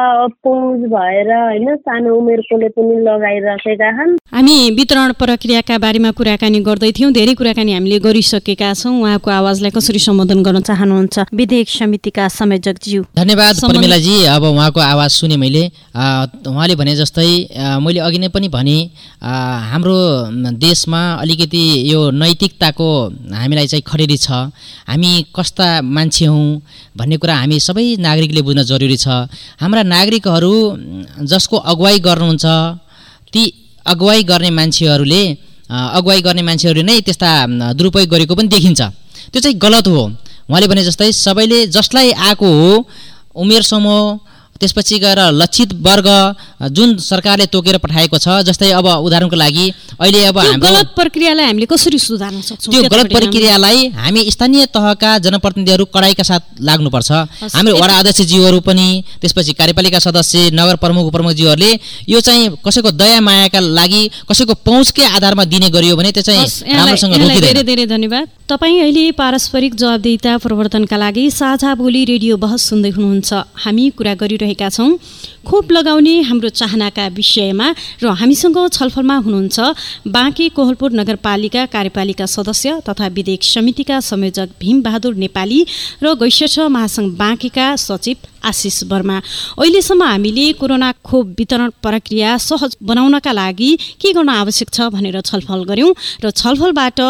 [0.45, 7.35] पहुँच भएर होइन सानो उमेरकोले पनि लगाइराखेका छन्। हामी वितरण प्रक्रियाका बारेमा कुराकानी गर्दैथ्यौँ धेरै
[7.35, 11.17] कुराकानी हामीले गरिसकेका छौँ। उहाँको आवाजलाई कसरी सम्बोधन गर्न चाहनुहुन्छ?
[11.35, 17.29] विधेयक समितिका संयोजकज्यू। धन्यवाद पर्मिलाजी। अब उहाँको आवाज सुने मैले। उहाँले भने जस्तै
[17.85, 18.79] मैले अघि नै पनि भने
[19.23, 19.99] हाम्रो
[20.57, 22.89] देशमा अलिकति यो नैतिकताको
[23.37, 24.31] हामीलाई चाहिँ खडेरी छ।
[24.89, 26.47] हामी कस्ता मान्छे हौँ
[26.97, 29.07] भन्ने कुरा हामी सबै नागरिकले बुझ्न जरुरी छ।
[29.63, 30.55] हाम्रा नागरिकहरू
[31.25, 32.47] जसको अगुवाई गर्नुहुन्छ
[33.33, 33.43] ती
[33.87, 35.23] अगुवाई गर्ने मान्छेहरूले
[35.99, 37.31] अगुवाई गर्ने मान्छेहरूले नै त्यस्ता
[37.79, 38.81] दुरुपयोग गरेको पनि देखिन्छ।
[39.33, 40.03] त्यो चाहिँ गलत हो।
[40.49, 42.71] उहाँले भने जस्तै सबैले जसलाई आएको हो
[43.35, 44.01] उमेर समूह
[44.63, 46.09] त्यसपछि गएर लक्षित वर्ग
[46.71, 49.67] जुन सरकारले तोकेर पठाएको छ जस्तै अब उदाहरणको लागि
[49.99, 52.71] अहिले अब गलत प्रक्रियालाई हामीले कसरी सुधार्न सक्छौँ?
[52.73, 57.11] त्यो गलत प्रक्रियालाई हामी स्थानीय तहका जनप्रतिनिधिहरू कडाइका साथ लाग्नुपर्छ।
[57.55, 58.87] हाम्रो वडा अध्यक्षज्यूहरू पनि
[59.21, 61.73] त्यसपछि कार्यपालिका सदस्य नगर प्रमुख प्रमुखज्यूहरूले
[62.09, 66.47] यो चाहिँ कसैको दया मायाका लागि कसैको पहुँचकै आधारमा दिने गरियो भने त्यो चाहिँ
[66.79, 72.91] राम्रोसँग धेरै धेरै धन्यवाद। तपाईँ अहिले पारस्परिक जवाबदेता प्रवर्तनका लागि साझा बोली रेडियो बहस सुन्दै
[72.93, 73.33] हुनुहुन्छ।
[73.65, 74.91] हामी कुरा गरिरहेका रहेका छौँ।
[75.49, 77.69] खोप लगाउने हाम्रो चाहनाका विषयमा
[78.03, 79.57] र हामीसँग छलफलमा हुनुहुन्छ
[80.07, 85.61] बाँके कोहलपुर नगरपालिका कार्यपालिका सदस्य तथा विधेयक समितिका संयोजक भीमबहादुर नेपाली
[86.05, 89.17] र गैसठ महासङ्घ बाँकेका सचिव आशिष वर्मा।
[89.55, 93.71] अहिलेसम्म हामीले कोरोना खोप वितरण प्रक्रिया सहज बनाउनका लागि
[94.03, 97.01] के गर्न आवश्यक छ भनेर छलफल गऱ्यौँ र छलफलबाट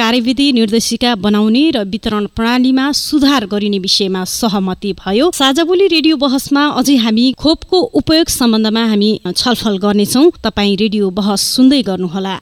[0.00, 0.46] कार्यविधि
[0.88, 7.24] निर्देशिका बनाउने र वितरण प्रणालीमा सुधार गरिने विषयमा सहमति भयो। साझाबोली रेडियो बहसमा अझै हामी
[7.36, 12.34] खोपको उपयोग सम्बन्धमा हामी छलफल गर्नेछौँ। तपाईँ रेडियो बहस सुन्दै गर्नुहोला।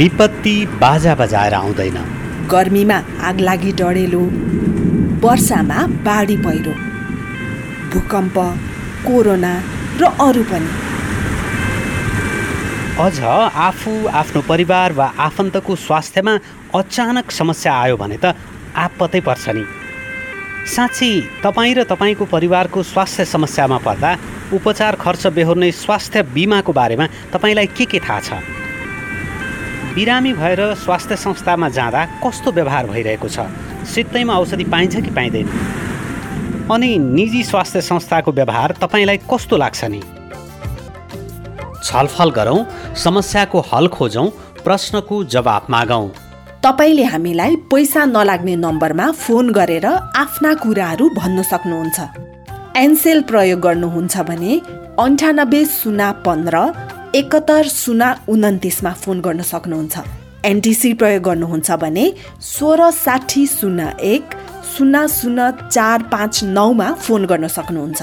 [0.00, 1.96] विपत्ति बाजा बजाएर आउँदैन।
[2.48, 4.22] गर्मीमा आग लागि डढेलो
[5.20, 6.74] वर्षामा बाढी पहिरो
[7.92, 8.36] भूकम्प
[9.04, 9.52] कोरोना
[10.00, 10.70] र अरू पनि।
[13.00, 16.32] अझ आफू आफ्नो परिवार वा आफन्तको स्वास्थ्यमा
[16.74, 18.34] अचानक समस्या आयो भने त
[18.76, 19.64] आपतै पर्छ नि।
[20.68, 21.08] साँच्ची
[21.44, 24.10] तपाईँ र तपाईँको परिवारको स्वास्थ्य समस्यामा पर्दा
[24.52, 28.30] उपचार खर्च बेहोर्ने स्वास्थ्य बिमाको बारेमा तपाईँलाई के के थाहा छ?
[29.96, 33.48] बिरामी भएर स्वास्थ्य संस्थामा जाँदा कस्तो व्यवहार भइरहेको छ?
[33.96, 35.48] सित्तैमा औषधि पाइन्छ कि पाइँदैन?
[36.68, 40.19] अनि निजी स्वास्थ्य संस्थाको व्यवहार तपाईँलाई कस्तो लाग्छ नि?
[41.82, 42.58] छलफल गरौँ
[43.04, 44.28] समस्याको हल खोजौँ
[44.64, 46.08] प्रश्नको जवाब मागौँ।
[46.62, 51.98] तपाईँले हामीलाई पैसा नलाग्ने नम्बरमा फोन गरेर आफ्ना कुराहरू भन्न सक्नुहुन्छ।
[52.76, 54.52] एनसेल प्रयोग गर्नुहुन्छ भने
[55.00, 56.56] अन्ठानब्बे शून्य पन्ध्र
[57.14, 59.96] एकहत्तर शून्य उन्तिसमा फोन गर्न सक्नुहुन्छ।
[60.44, 62.04] एनटिसी प्रयोग गर्नुहुन्छ भने
[62.40, 64.24] सोह्र साठी शून्य एक
[64.76, 68.02] शून्य शून्य चार पाँच नौमा फोन गर्न सक्नुहुन्छ।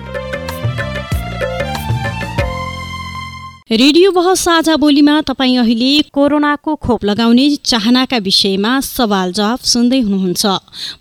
[3.71, 10.45] रेडियो बहस साझा बोलीमा तपाईँ अहिले कोरोनाको खोप लगाउने चाहनाका विषयमा सवाल जवाफ सुन्दै हुनुहुन्छ।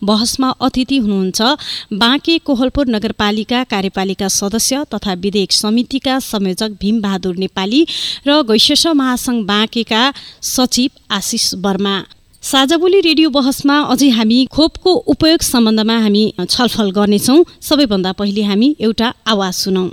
[0.04, 1.40] बहसमा अतिथि हुनुहुन्छ
[1.98, 7.82] बाँके कोहलपुर नगरपालिका कार्यपालिका सदस्य तथा विधेयक समितिका संयोजक भीमबहादुर नेपाली
[8.28, 10.02] र गैसेस महासङ्घ बाँकेका
[10.54, 11.96] सचिव आशिष वर्मा।
[12.42, 19.14] साझाबोली रेडियो बहसमा अझै हामी खोपको उपयोग सम्बन्धमा हामी छलफल गर्नेछौँ। सबैभन्दा पहिले हामी एउटा
[19.26, 19.88] आवाज सुनौँ।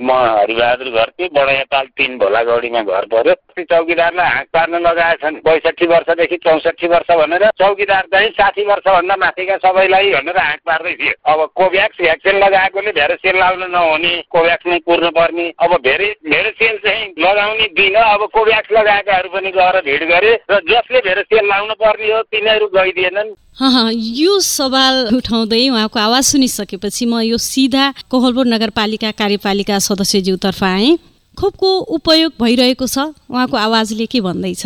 [0.00, 6.86] म हरिबहादुर घरती बडायापाल तिन भोलागौडीमा घर पर्यो चौकीदारलाई हाँक पार्न लगाएछन् पैँसठी वर्षदेखि चौसठी
[6.88, 12.38] वर्ष भनेर चौकीदार चाहिँ साठी वर्षभन्दा माथिका सबैलाई भनेर हाँक पार्दै थियो। अब कोभ्याक्स भ्याक्सिन
[12.38, 18.24] लगाएकोले भेरोसिन लाउनु नहुने कोभ्याक्स नै कुर्नु पर्ने अब भेरे भेरोसिन चाहिँ लगाउने दिन अब
[18.32, 24.40] कोभ्याक्स लगाएकाहरू पनि गएर भिड गरे र जसले भेरोसिन लाउनु पर्ने हो तिनीहरू गइदिएनन्। यो
[24.40, 30.96] सवाल उठाउँदै उहाँको आवाज सुनिसकेपछि म यो सिधा कोहलपुर नगरपालिका कार्यपालिका सदस्यज्यूतर्फ आएँ।
[31.36, 34.64] खोपको उपयोग भइरहेको छ। उहाँको आवाजले के भन्दैछ?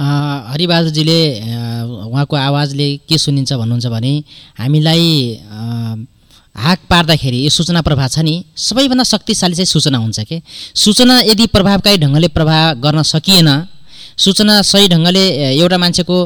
[0.00, 1.20] हरिबहादुरजीले
[1.84, 4.12] उहाँको आवाजले के सुनिन्छ भन्नुहुन्छ भने
[4.56, 5.04] हामीलाई
[6.56, 10.40] हाक पार्दाखेरि यो सूचना प्रभाव छ नि। सबैभन्दा शक्तिशाली चाहिँ सूचना हुन्छ कि?
[10.72, 13.48] सूचना यदि प्रभावकारी ढङ्गले प्रभाव गर्न सकिएन
[14.16, 15.24] सूचना सही ढङ्गले
[15.58, 16.16] एउटा मान्छेको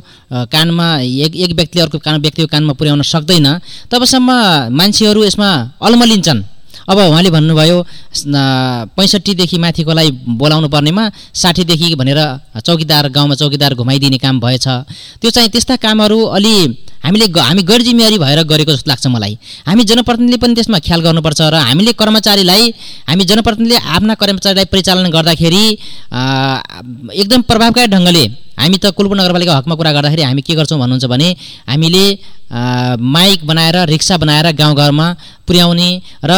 [0.53, 0.87] कानमा
[1.25, 3.47] एक एक व्यक्तिले अर्को कान व्यक्तिको कानमा पुर्याउन सक्दैन।
[3.91, 4.31] तबसम्म
[4.79, 6.41] मान्छेहरू यसमा अल्मलिन्छन्।
[6.89, 7.77] अब उहाँले भन्नुभयो
[8.97, 12.21] पैँसठीदेखि माथिकोलाई बोलाउनु पर्नेमा साठीदेखि भनेर
[12.65, 14.67] चौकीदार गाउँमा चौकीदार घुमाइदिने काम भएछ।
[15.21, 16.55] त्यो चाहिँ त्यस्ता कामहरू अलि
[17.05, 19.35] हामीले हामी गैर जिम्मेवारी भएर गरेको जस्तो लाग्छ मलाई।
[19.69, 22.65] हामी जनप्रतिनिधिले पनि त्यसमा ख्याल गर्नुपर्छ र हामीले कर्मचारीलाई
[23.09, 25.65] हामी जनप्रतिनिधिले आफ्ना कर्मचारीलाई परिचालन गर्दाखेरि
[27.23, 28.25] एकदम प्रभावकारी ढङ्गले
[28.59, 31.29] हामी त कुलपुर नगरपालिका हकमा कुरा गर्दाखेरि हामी के गर्छौँ भन्नुहुन्छ भने
[31.71, 32.05] हामीले
[33.15, 35.07] माइक बनाएर रिक्सा बनाएर गाउँघरमा
[35.47, 35.91] पुर्याउने
[36.25, 36.33] र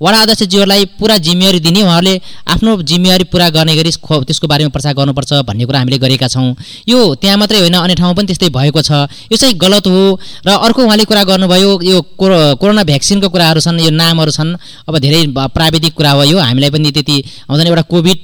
[0.00, 2.14] वडा अध्यक्षज्यूहरूलाई पुरा जिम्मेवारी दिने उहाँहरूले
[2.48, 6.56] आफ्नो जिम्मेवारी पुरा गर्ने गरी त्यसको बारेमा प्रचार गर्नुपर्छ भन्ने कुरा हामीले गरेका छौँ।
[6.88, 8.90] यो त्यहाँ मात्रै होइन अन्य ठाउँमा पनि त्यस्तै भएको छ।
[9.28, 10.00] यो चाहिँ गलत हो
[10.46, 14.56] र अर्को उहाँले कुरा गर्नुभयो यो कोरोना भ्याक्सिनको कुराहरू छन् यो नामहरू छन्।
[14.88, 17.16] अब धेरै प्राविधिक कुरा हो यो। हामीलाई पनि त्यति
[17.52, 18.18] आउँदैन। एउटा कोभिड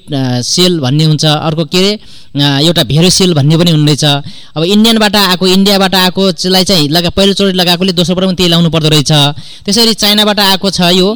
[0.48, 1.90] सेल भन्ने हुन्छ। अर्को के अरे?
[2.36, 4.04] एउटा भेरोसेल भन्ने पनि हुँदैछ।
[4.56, 9.12] अब इन्डियनबाट आएको इन्डियाबाट आएको चाहिँ लगा पहिलोचोटि लगाएकोले दोस्रो पनि त्यही लाउनु पर्दो रहेछ।
[9.64, 11.08] त्यसरी चाइनाबाट आएको छ यो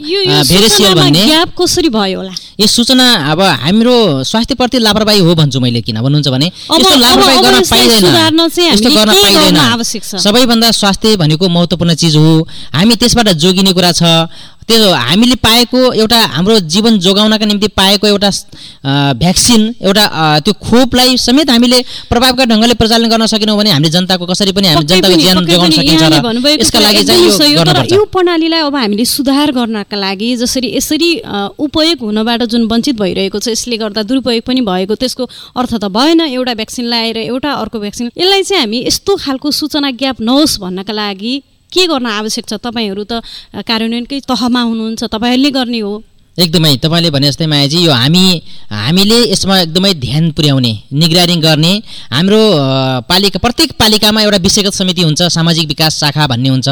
[0.49, 1.25] भेरेसियल भन्ने।
[1.59, 2.33] कसरी भयो होला?
[2.61, 7.61] यो सूचना अब हाम्रो स्वास्थ्यप्रति लापरवाही हो भन्छु मैले किन भन्नुहुन्छ भने। यस्तो लापरवाही गर्न
[7.65, 9.83] पाइँदैन। यस्तो गर्न पाइँदैन।
[10.21, 14.03] सबैभन्दा स्वास्थ्य भनेको महत्त्वपूर्ण चिज हो। हामी त्यसबाट जोगिने कुरा छ।
[14.71, 18.31] त्यो हामीले पाएको एउटा हाम्रो जीवन जोगाउनका निम्ति पाएको एउटा
[19.17, 20.05] भ्याक्सिन एउटा
[20.41, 24.85] त्यो खोपलाई समेत हामीले प्रभावकारी ढङ्गले प्रचालन गर्न सकेनौँ भने हामीले जनताको कसरी पनि हामी
[24.87, 27.51] जनताको ज्यान जोगाउन सकिन्छ यसका लागि चाहिँ
[27.91, 31.11] यो प्रणालीलाई अब हामीले सुधार गर्नका लागि जसरी यसरी
[31.61, 36.21] उपयोग हुनबाट जुन वञ्चित भइरहेको छ यसले गर्दा दुरुपयोग पनि भएको त्यसको अर्थ त भएन
[36.23, 40.93] एउटा भ्याक्सिन लगाएर एउटा अर्को भ्याक्सिन यसलाई चाहिँ हामी यस्तो खालको सूचना ग्याप नहोस् भन्नका
[40.95, 41.35] लागि
[41.73, 43.23] के गर्न आवश्यक छ तपाईँहरू त
[43.63, 45.95] कार्यान्वयनकै तहमा हुनुहुन्छ तपाईँहरूले गर्ने हो।
[46.39, 48.25] एकदमै तपाईँले भने जस्तै मायाजी यो हामी
[48.71, 51.73] हामीले यसमा एकदमै ध्यान पुर्याउने निगरानी गर्ने
[52.13, 52.41] हाम्रो
[53.11, 56.69] पालिका प्रत्येक पालिकामा एउटा विषयगत समिति हुन्छ सामाजिक विकास शाखा भन्ने हुन्छ।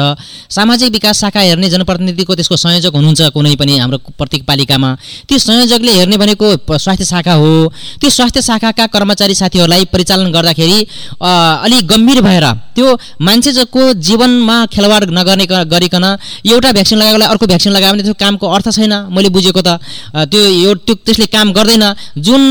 [0.49, 4.89] सामाजिक विकास शाखा हेर्ने जनप्रतिनिधिको त्यसको संयोजक हुनुहुन्छ कुनै पनि हाम्रो प्रत्येक पालिकामा।
[5.27, 7.51] त्यो संयोजकले हेर्ने भनेको स्वास्थ्य शाखा हो।
[7.99, 10.79] त्यो स्वास्थ्य शाखाका कर्मचारी साथीहरूलाई परिचालन गर्दाखेरि
[11.19, 12.45] अलिक गम्भीर भएर
[12.75, 12.87] त्यो
[13.21, 16.05] मान्छेको जीवनमा खेलवाड नगर्ने गरिकन
[16.47, 19.81] एउटा भ्याक्सिन लगाएकोलाई अर्को भ्याक्सिन लगायो भने त्यो कामको अर्थ छैन। मैले बुझेको त
[20.29, 21.83] त्यो यो त्यो त्यसले काम गर्दैन।
[22.21, 22.41] जुन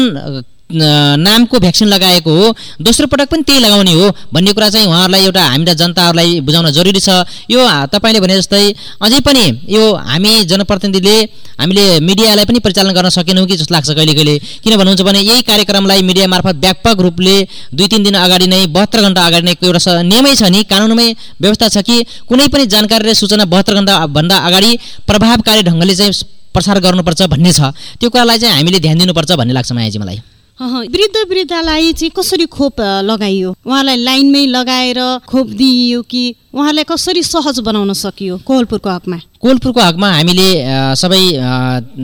[0.68, 2.46] नामको भ्याक्सिन लगाएको हो
[2.84, 7.00] दोस्रो पटक पनि त्यही लगाउने हो भन्ने कुरा चाहिँ उहाँहरूलाई एउटा हामीलाई जनताहरूलाई बुझाउन जरुरी
[7.00, 11.16] छ। यो तपाईँले भने जस्तै अझै पनि यो हामी जनप्रतिनिधिले
[11.56, 15.42] हामीले मिडियालाई पनि परिचालन गर्न सकेनौँ कि जस्तो लाग्छ कहिले कहिले। किन भन्नुहुन्छ भने यही
[15.48, 17.37] कार्यक्रमलाई मिडिया मार्फत व्यापक रूपले
[17.72, 21.08] दुई तिन दिन अगाडि नै बहत्तर घन्टा अगाडि नै एउटा नियमै छ नि कानुनमै
[21.40, 21.96] व्यवस्था छ कि
[22.28, 24.70] कुनै पनि जानकारी र सूचना बहत्तर घन्टाभन्दा अगाडि
[25.08, 26.12] प्रभावकारी ढङ्गले चाहिँ
[26.59, 27.71] प्रसार गर्नुपर्छ भन्ने छ।
[28.03, 30.18] त्यो कुरालाई चाहिँ हामीले ध्यान दिनुपर्छ भन्ने लाग्छ मायाजी मलाई।
[30.59, 33.51] वृद्ध वृद्धलाई चाहिँ कसरी खोप लगाइयो?
[33.62, 39.18] उहाँलाई लाइनमै लगाएर खोप दिइयो कि उहाँलाई कसरी सहज बनाउन सकियो कोहलपुरको हकमा?
[39.38, 40.49] कोहलपुरको हकमा हामीले
[40.99, 41.23] सबै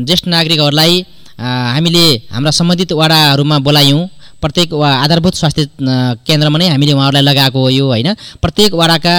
[0.07, 0.95] ज्येष्ठ नागरिकहरूलाई
[1.35, 4.03] हामीले हाम्रा सम्बन्धित वडाहरूमा बोलायौँ।
[4.45, 5.63] प्रत्येक आधारभूत स्वास्थ्य
[6.29, 8.09] केन्द्रमा नै हामीले उहाँहरूलाई लगाएको हो यो होइन?
[8.45, 9.15] प्रत्येक वडाका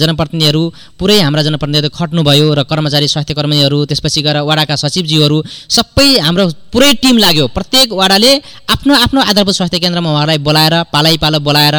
[0.00, 0.62] जनप्रतिनिधिहरू
[0.98, 5.38] पुरै हाम्रा जनप्रतिनिधिहरू खट्नुभयो र कर्मचारी स्वास्थ्य कर्मीहरू त्यसपछि गएर वडाका सचिवज्यूहरू
[5.76, 8.32] सबै हाम्रो पुरै टिम लाग्यो। प्रत्येक वडाले
[8.74, 11.76] आफ्नो आफ्नो आधारभूत स्वास्थ्य केन्द्रमा उहाँहरूलाई बोलाएर पालै पालो बोलाएर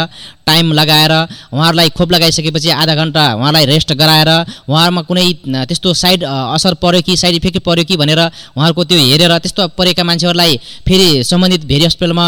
[0.48, 1.12] टाइम लगाएर
[1.52, 4.30] उहाँहरूलाई खोप लगाइसकेपछि आधा घन्टा उहाँलाई रेस्ट गराएर
[4.72, 5.28] उहाँहरूमा कुनै
[5.68, 8.22] त्यस्तो साइड असर पऱ्यो कि साइड इफेक्ट पऱ्यो कि भनेर
[8.56, 10.56] उहाँहरूको त्यो हेरेर त्यस्तो परेका मान्छेहरूलाई
[10.88, 12.26] फेरि सम्बन्धित भेरी हस्पिटलमा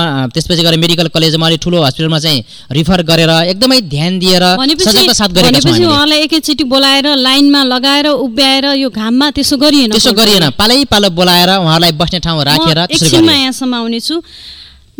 [0.50, 4.44] त्यसपछि गएर मेडिकल कलेजमा अलिक ठुलो हस्पिटलमा चाहिँ रिफर गरेर एकदमै ध्यान दिएर
[5.14, 11.10] साथ उहाँलाई एकैचोटि बोलाएर लाइनमा लगाएर उभ्याएर यो घाममा त्यसो गरिएन। त्यसो गरिएन। पालै पालो
[11.14, 14.16] बोलाएर उहाँहरूलाई बस्ने ठाउँ राखेर यहाँसम्म आउनेछु।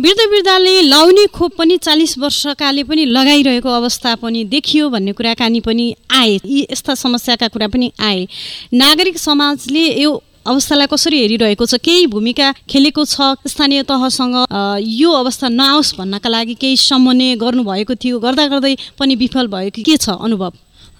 [0.00, 5.94] वृद्ध वृद्धाले लाउने खोप पनि चालिस वर्षकाले पनि लगाइरहेको अवस्था पनि देखियो भन्ने कुराकानी पनि
[6.10, 8.26] आए। यी यस्ता समस्याका कुरा पनि आए।
[8.72, 10.10] नागरिक समाजले यो
[10.46, 14.36] अवस्थालाई कसरी हेरिरहेको छ केही भूमिका खेलेको छ स्थानीय तहसँग
[14.80, 19.82] यो अवस्था नआओस् भन्नका लागि केही समन्वय गर्नुभएको थियो गर्दा गर्दै पनि विफल भयो कि
[19.82, 20.52] के छ अनुभव?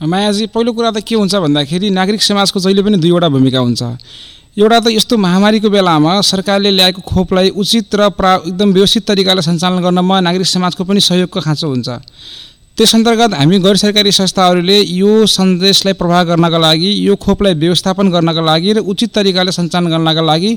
[0.04, 3.82] मायाजी पहिलो कुरा त के हुन्छ भन्दाखेरि नागरिक समाजको जहिले पनि दुईवटा भूमिका हुन्छ।
[4.60, 9.80] एउटा त यस्तो महामारीको बेलामा सरकारले ल्याएको खोपलाई उचित र प्रा एकदम व्यवस्थित तरिकाले सञ्चालन
[9.80, 11.88] गर्नमा नागरिक समाजको पनि सहयोगको खाँचो हुन्छ।
[12.80, 18.40] त्यस अन्तर्गत हामी गैर सरकारी संस्थाहरूले यो सन्देशलाई प्रभाव गर्नका लागि यो खोपलाई व्यवस्थापन गर्नका
[18.40, 20.56] लागि र उचित तरिकाले सञ्चालन गर्नका लागि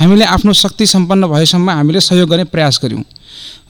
[0.00, 3.02] हामीले आफ्नो शक्ति सम्पन्न भएसम्म हामीले सहयोग गर्ने प्रयास गऱ्यौँ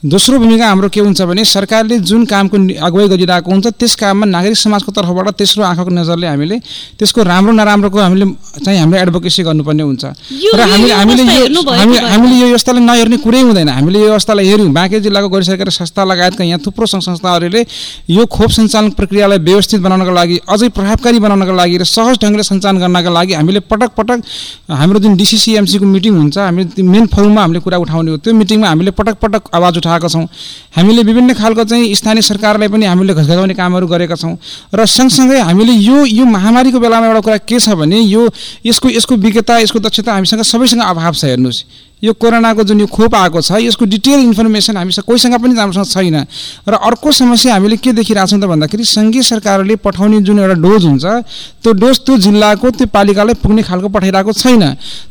[0.05, 4.57] दोस्रो भूमिका हाम्रो के हुन्छ भने सरकारले जुन कामको अगुवाई गरिरहेको हुन्छ त्यस काममा नागरिक
[4.57, 6.57] समाजको तर्फबाट तेस्रो आँखाको नजरले हामीले
[6.99, 8.25] त्यसको राम्रो नराम्रोको हामीले
[8.61, 13.69] चाहिँ हाम्रो एडभोकेसी गर्नुपर्ने हुन्छ। र हामीले हामीले यो हामीले यो व्यवस्थालाई नहेर्ने कुरै हुँदैन।
[13.69, 17.65] हामीले यो व्यवस्थालाई हेऱ्यौँ। बाँके जिल्लाको गैर सरकारी संस्था लगायतका यहाँ थुप्रो सङ्घ संस्थाहरूले
[18.09, 22.77] यो खोप सञ्चालन प्रक्रियालाई व्यवस्थित बनाउनको लागि अझै प्रभावकारी बनाउनको लागि र सहज ढङ्गले सञ्चालन
[22.77, 24.21] गर्नका लागि हामीले पटक पटक
[24.69, 28.91] हाम्रो जुन डिसिसिएमसीको मिटिङ हुन्छ हामीले मेन फोरममा हामीले कुरा उठाउने हो। त्यो मिटिङमा हामीले
[28.93, 30.25] पटक पटक आवाज उठाएका छौँ।
[30.75, 34.35] हामीले विभिन्न खालको चाहिँ स्थानीय सरकारलाई पनि हामीले घसघसाउने कामहरू गरेका छौँ
[34.75, 38.27] र सँगसँगै हामीले यो यो महामारीको बेलामा एउटा कुरा के छ भने यो
[38.65, 41.63] यसको यसको विज्ञता यसको दक्षता हामीसँग सबैसँग अभाव छ हेर्नुहोस्।
[42.05, 46.17] यो कोरोनाको जुन यो खोप आएको छ यसको डिटेल इन्फर्मेसन हामीसँग कोहीसँग पनि राम्रोसँग छैन।
[46.69, 50.85] र अर्को समस्या हामीले के देखिरहेको छौँ त भन्दाखेरि सङ्घीय सरकारले पठाउने जुन एउटा डोज
[50.85, 51.05] हुन्छ
[51.63, 54.63] त्यो डोज त्यो जिल्लाको त्यो पालिकालाई पुग्ने खालको पठाइरहेको छैन।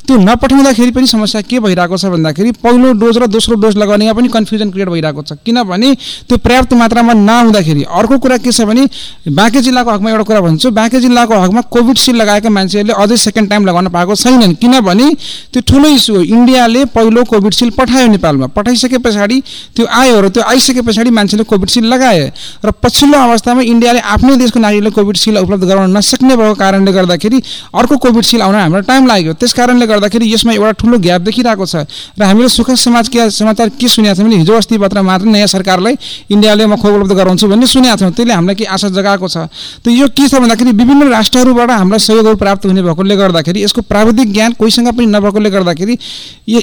[0.07, 4.29] त्यो नपठाउँदाखेरि पनि समस्या के भइरहेको छ भन्दाखेरि पहिलो डोज र दोस्रो डोज लगाउनेमा पनि
[4.29, 5.95] कन्फ्युजन क्रिएट भइरहेको छ। किनभने
[6.29, 8.87] त्यो पर्याप्त मात्रामा नहुँदाखेरि अर्को कुरा के छ भने
[9.29, 13.67] बाँके जिल्लाको हकमा एउटा कुरा भन्छु बाँके जिल्लाको हकमा कोभिडसिल्ड लगाएका मान्छेहरूले अझै सेकेन्ड टाइम
[13.67, 15.07] लगाउन पाएको छैनन्। किनभने
[15.53, 19.41] त्यो ठुलो इस्यु हो। इन्डियाले पहिलो कोभिडसिल्ड पठायो नेपालमा। पठाइसके पछाडि
[19.77, 22.33] त्यो आयो र त्यो आइसके पछाडि मान्छेले कोभिडसिल्ड लगाए
[22.65, 27.39] र पछिल्लो अवस्थामा इन्डियाले आफ्नै देशको नागरिकलाई कोभिडसिल्ड उपलब्ध गराउन नसक्ने भएको कारणले गर्दाखेरि
[27.75, 31.77] अर्को कोभिडसिल्ड आउन हाम्रो टाइम लाग्यो। त्यस कारणले गर्दाखेरि यसमा एउटा ठुलो ग्याप देखिरहेको छ।
[32.19, 35.47] र हामीले सुख समाज के समाचार के सुनेको छौँ भने हिजो अस्ति पत्र मात्र नयाँ
[35.47, 35.95] सरकारलाई
[36.31, 39.37] इन्डियाले म खोप उपलब्ध गराउँछु भन्ने सुनेको छौँ। त्यसले हामीलाई के आशा जगाएको छ?
[39.83, 44.33] त यो के छ भन्दाखेरि विभिन्न राष्ट्रहरूबाट हामीलाई सहयोगहरू प्राप्त हुने भएकोले गर्दाखेरि यसको प्राविधिक
[44.33, 45.95] ज्ञान कोहीसँग पनि नभएकोले गर्दाखेरि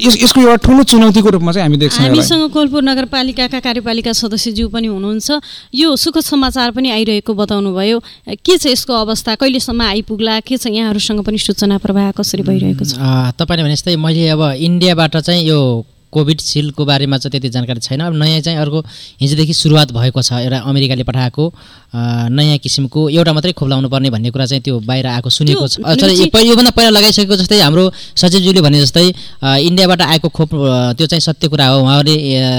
[0.01, 5.29] यसको एउटा ठुलो चुनौतीको रूपमा चाहिँ हामी देख्छौँ हामीसँग कोलपुर नगरपालिकाका कार्यपालिका सदस्यज्यू पनि हुनुहुन्छ।
[5.75, 8.01] यो सुख समाचार पनि आइरहेको बताउनु भयो
[8.41, 9.35] के छ यसको अवस्था?
[9.35, 10.39] कहिलेसम्म आइपुग्ला?
[10.41, 12.97] के छ यहाँहरूसँग पनि सूचना प्रवाह कसरी भइरहेको छ?
[13.37, 15.61] तपाईँले भने जस्तै मैले अब इन्डियाबाट चाहिँ यो
[16.11, 18.79] कोभिडसिल्डको बारेमा चाहिँ त्यति जानकारी छैन। अब नयाँ चाहिँ अर्को
[19.21, 21.43] हिजोदेखि सुरुवात भएको छ एउटा अमेरिकाले पठाएको
[22.31, 25.79] नयाँ किसिमको एउटा मात्रै खोप लाउनु पर्ने भन्ने कुरा चाहिँ त्यो बाहिर आएको सुनेको छ।
[26.41, 27.83] योभन्दा पहिला लगाइसकेको जस्तै हाम्रो
[28.15, 29.07] सचिवज्यूले भने जस्तै
[29.67, 30.49] इन्डियाबाट आएको खोप
[30.97, 32.15] त्यो चाहिँ सत्य कुरा हो। उहाँहरूले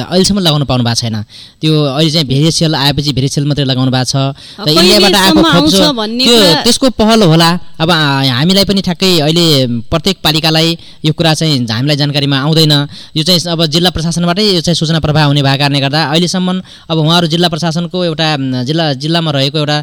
[0.08, 1.16] अहिलेसम्म लगाउनु पाउनु भएको छैन।
[1.60, 4.16] त्यो अहिले चाहिँ भेरिएसियल आएपछि भेरिएसियल मात्रै लगाउनु भएको छ।
[4.64, 7.50] र इन्डियाबाट आएको खोप त्यो त्यसको पहल होला।
[7.82, 9.46] अब हामीलाई पनि ठ्याक्कै अहिले
[9.90, 10.68] प्रत्येक पालिकालाई
[11.04, 12.72] यो कुरा चाहिँ हामीलाई जानकारीमा आउँदैन।
[13.16, 16.48] यो चाहिँ अब जिल्ला प्रशासनबाटै यो चाहिँ सूचना प्रवाह हुने भएको कारणले गर्दा अहिलेसम्म
[16.90, 18.28] अब उहाँहरू जिल्ला प्रशासनको एउटा
[18.68, 19.78] जिल्ला जिल्लामा रहेको एउटा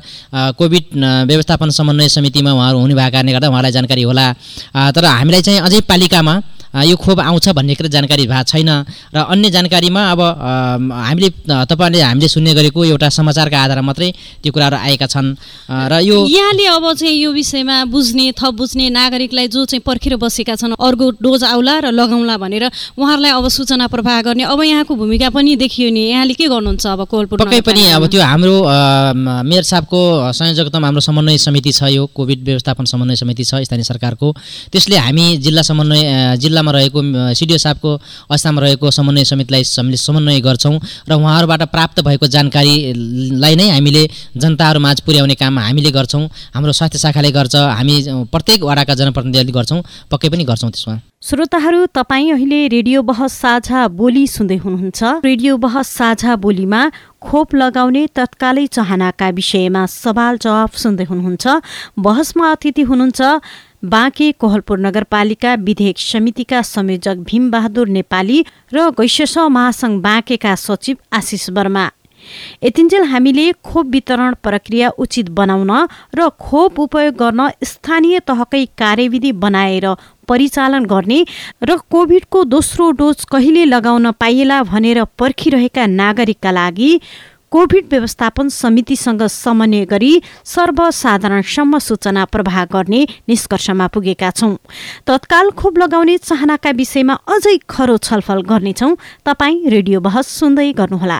[0.59, 0.85] कोभिड
[1.29, 4.25] व्यवस्थापन समन्वय समितिमा उहाँहरू हुने भएको कारणले गर्दा उहाँलाई जानकारी होला।
[4.95, 6.33] तर हामीलाई चाहिँ अझै पालिकामा
[6.69, 8.69] यो खोप आउँछ भन्ने कुरा जानकारी भएको छैन।
[9.09, 11.29] र अन्य जानकारीमा अब हामीले
[11.65, 14.09] तपाईँहरूले हामीले सुन्ने गरेको एउटा समाचारका आधारमा मात्रै
[14.43, 15.27] त्यो कुराहरू आएका छन्।
[15.65, 20.55] र यो यहाँले अब चाहिँ यो विषयमा बुझ्ने थप बुझ्ने नागरिकलाई जो चाहिँ पर्खेर बसेका
[20.55, 22.65] छन् अर्को डोज आउला र लगाउला भनेर
[22.97, 27.01] उहाँहरूलाई अब सूचना प्रवाह गर्ने अब यहाँको भूमिका पनि देखियो नि। यहाँले के गर्नुहुन्छ अब
[27.09, 28.55] कोलपुर पक्कै पनि अब त्यो हाम्रो
[29.41, 29.99] मेयर साहबको
[30.37, 34.27] संयोजकतामा हाम्रो समन्वय समिति छ यो कोभिड व्यवस्थापन समन्वय समिति छ स्थानीय सरकारको।
[34.71, 36.99] त्यसले हामी जिल्ला समन्वय जिल्ला जिल्लामा रहेको
[37.33, 37.89] सिडिओ साहबको
[38.29, 40.75] अवस्थामा रहेको समन्वय समितिलाई हामीले समन्वय गर्छौँ
[41.07, 44.03] र उहाँहरूबाट प्राप्त भएको जानकारीलाई नै हामीले
[44.35, 46.23] जनताहरू माझ पुर्याउने काम हामीले गर्छौँ।
[46.55, 47.95] हाम्रो स्वास्थ्य शाखाले गर्छ हामी
[48.31, 49.79] प्रत्येक वडाका जनप्रतिनिधिहरूले गर्छौँ
[50.11, 55.87] पक्कै पनि गर्छौँ त्यसमा। श्रोताहरू तपाईँ अहिले रेडियो बहस साझा बोली सुन्दै हुनुहुन्छ। रेडियो बहस
[55.99, 56.81] साझा बोलीमा
[57.19, 61.45] खोप लगाउने तत्कालै चाहनाका विषयमा सवाल जवाफ सुन्दै हुनुहुन्छ।
[61.99, 63.19] बहसमा अतिथि हुनुहुन्छ
[63.83, 71.89] बाँके कोहलपुर नगरपालिका विधेयक समितिका संयोजक भीमबहादुर नेपाली र गैसेस महासङ्घ बाँकेका सचिव आशिष वर्मा।
[72.63, 75.71] यतिन्जेल हामीले खोप वितरण प्रक्रिया उचित बनाउन
[76.15, 79.87] र खोप उपयोग गर्न स्थानीय तहकै कार्यविधि बनाएर
[80.27, 81.23] परिचालन गर्ने
[81.63, 86.91] र कोभिडको दोस्रो डोज कहिले लगाउन पाइएला भनेर पर्खिरहेका नागरिकका लागि
[87.51, 90.11] कोभिड व्यवस्थापन समितिसँग समन्वय गरी
[90.45, 94.55] सर्वसाधारणसम्म सूचना प्रवाह गर्ने निष्कर्षमा पुगेका छौँ।
[95.07, 98.95] तत्काल खोप लगाउने चाहनाका विषयमा अझै खरो छलफल गर्नेछौँ।
[99.25, 101.19] तपाईँ रेडियो बहस सुन्दै गर्नुहोला।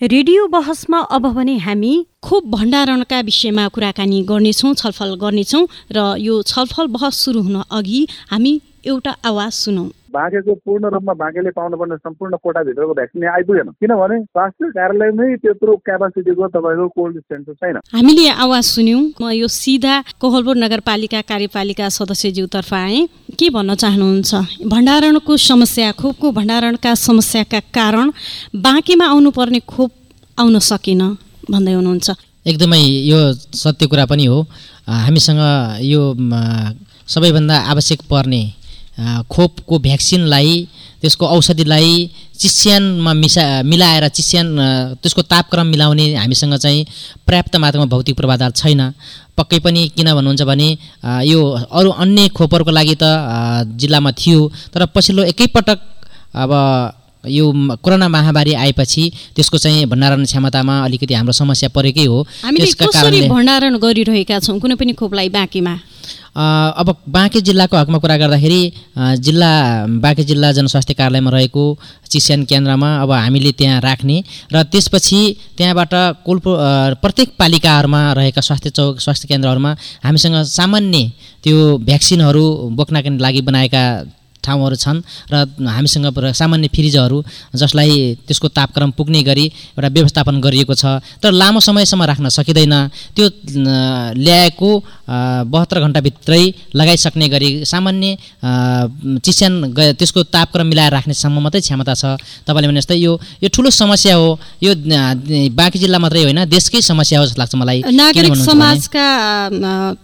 [0.00, 1.92] रेडियो बहसमा अब भने हामी
[2.22, 8.60] खोप भण्डारणका विषयमा कुराकानी गर्नेछौँ छलफल गर्नेछौँ र यो छलफल बहस सुरु हुन अघि हामी
[8.86, 15.36] एउटा आवाज सुनौ। बाँकेको पूर्ण रूपमा बाँकेले पाउनुपर्ने सम्पूर्ण कोटाभित्रको भ्याक्सिन आइपुगेन। किनभने स्वास्थ्य कार्यालयमै
[15.42, 21.88] त्यत्रो क्यापासिटीको तपाईँको कोल्ड स्टोरेज छैन। हामीले आवाज सुन्यौँ। म यो सिधा कोहलपुर नगरपालिका कार्यपालिका
[21.88, 23.06] सदस्यज्यूतर्फ आएँ।
[23.36, 24.32] के भन्न चाहनुहुन्छ?
[24.64, 28.06] भण्डारणको समस्या खोपको भण्डारणका समस्याका कारण
[28.56, 29.90] बाँकेमा आउनुपर्ने खोप
[30.38, 31.02] आउन सकेन
[31.50, 32.08] भन्दै हुनुहुन्छ।
[32.48, 34.40] एकदमै यो सत्य कुरा पनि हो।
[34.88, 35.40] हामीसँग
[35.84, 36.00] यो
[37.08, 38.40] सबैभन्दा आवश्यक पर्ने
[39.30, 40.52] खोपको भ्याक्सिनलाई
[41.00, 44.46] त्यसको औषधिलाई चिस्यानमा मिसा मिलाएर चिस्यान
[45.02, 46.86] त्यसको तापक्रम मिलाउने हामीसँग चाहिँ
[47.26, 48.82] पर्याप्त मात्रामा भौतिक पूर्वाधार छैन।
[49.38, 50.68] पक्कै पनि किन भन्नुहुन्छ भने
[51.24, 51.40] यो
[51.70, 53.04] अरू अन्य खोपहरूको लागि त
[53.78, 54.40] जिल्लामा थियो
[54.74, 55.78] तर पछिल्लो एकैपटक
[56.34, 56.52] अब
[57.24, 57.44] यो
[57.82, 59.04] कोरोना महामारी आएपछि
[59.36, 64.74] त्यसको चाहिँ भण्डारण क्षमतामा अलिकति हाम्रो समस्या परेकै हो। त्यसका कारणले भण्डारण गरिरहेका छौँ कुनै
[64.74, 65.74] पनि खोपलाई बाँकीमा?
[66.38, 68.60] अब बाँके जिल्लाको हकमा कुरा गर्दाखेरि
[69.26, 69.50] जिल्ला
[70.02, 71.64] बाँके जिल्ला जनस्वास्थ्य कार्यालयमा रहेको
[72.10, 74.22] चिस्यान केन्द्रमा अब हामीले त्यहाँ राख्ने
[74.52, 75.20] र त्यसपछि
[75.58, 75.94] त्यहाँबाट
[76.26, 76.50] कोल्पो
[77.02, 79.72] प्रत्येक पालिकाहरूमा रहेका स्वास्थ्य चौक स्वास्थ्य केन्द्रहरूमा
[80.04, 81.02] हामीसँग सामान्य
[81.44, 81.56] त्यो
[81.88, 82.44] भ्याक्सिनहरू
[82.78, 83.82] बोक्नका लागि बनाएका
[84.48, 87.18] ठाउँहरू छन् र हामीसँग सामान्य फ्रिजहरू
[87.52, 87.92] जसलाई
[88.24, 89.44] त्यसको तापक्रम पुग्ने गरी
[89.76, 92.74] एउटा व्यवस्थापन गरिएको छ। तर लामो समयसम्म राख्न सकिँदैन।
[93.16, 93.26] त्यो
[94.16, 94.70] ल्याएको
[95.52, 96.42] बहत्तर घन्टाभित्रै
[96.74, 98.08] लगाइसक्ने गरी सामान्य
[99.20, 99.52] चिस्यान
[99.98, 102.04] त्यसको तापक्रम मिलाएर राख्नेसम्म मात्रै क्षमता छ।
[102.46, 104.72] तपाईँले भने जस्तै यो यो ठुलो समस्या हो। यो
[105.52, 109.06] बाँकी जिल्ला मात्रै होइन देशकै समस्या हो जस्तो लाग्छ मलाई। नागरिक समाजका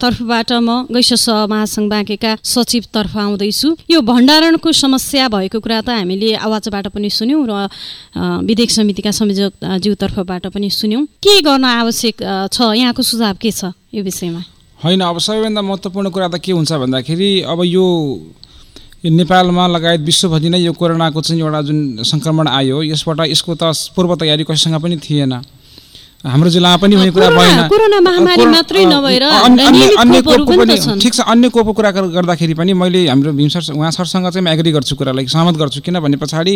[0.01, 4.01] तर्फबाट म गैस महासङ्घ बाँकेका सचिवतर्फ आउँदैछु। यो
[4.35, 7.71] भण्डारणको समस्या भएको कुरा त हामीले आवाजबाट पनि सुन्यौँ र
[8.43, 12.19] विधेयक समितिका संयोजक ज्यूतर्फबाट पनि सुन्यौँ। के गर्न आवश्यक
[12.51, 12.57] छ?
[12.75, 14.41] यहाँको सुझाव के छ यो विषयमा?
[14.83, 17.85] होइन अब सबैभन्दा महत्त्वपूर्ण कुरा त के हुन्छ भन्दाखेरि अब यो
[19.07, 24.19] नेपालमा लगायत विश्वभरि नै यो कोरोनाको चाहिँ एउटा जुन सङ्क्रमण आयो यसबाट यसको त पूर्व
[24.19, 25.33] तयारी कसैसँग पनि थिएन।
[26.25, 27.69] हाम्रो जिल्लामा पनि हुने कुरा भएन।
[30.01, 33.91] अन्य कोपको पनि ठिक छ अन्य कोपको कुरा गर्दाखेरि पनि मैले हाम्रो भीम सर उहाँ
[33.93, 36.53] सरसँग चाहिँ म एग्री गर्छु कुरालाई सहमत गर्छु। किनभने पछाडि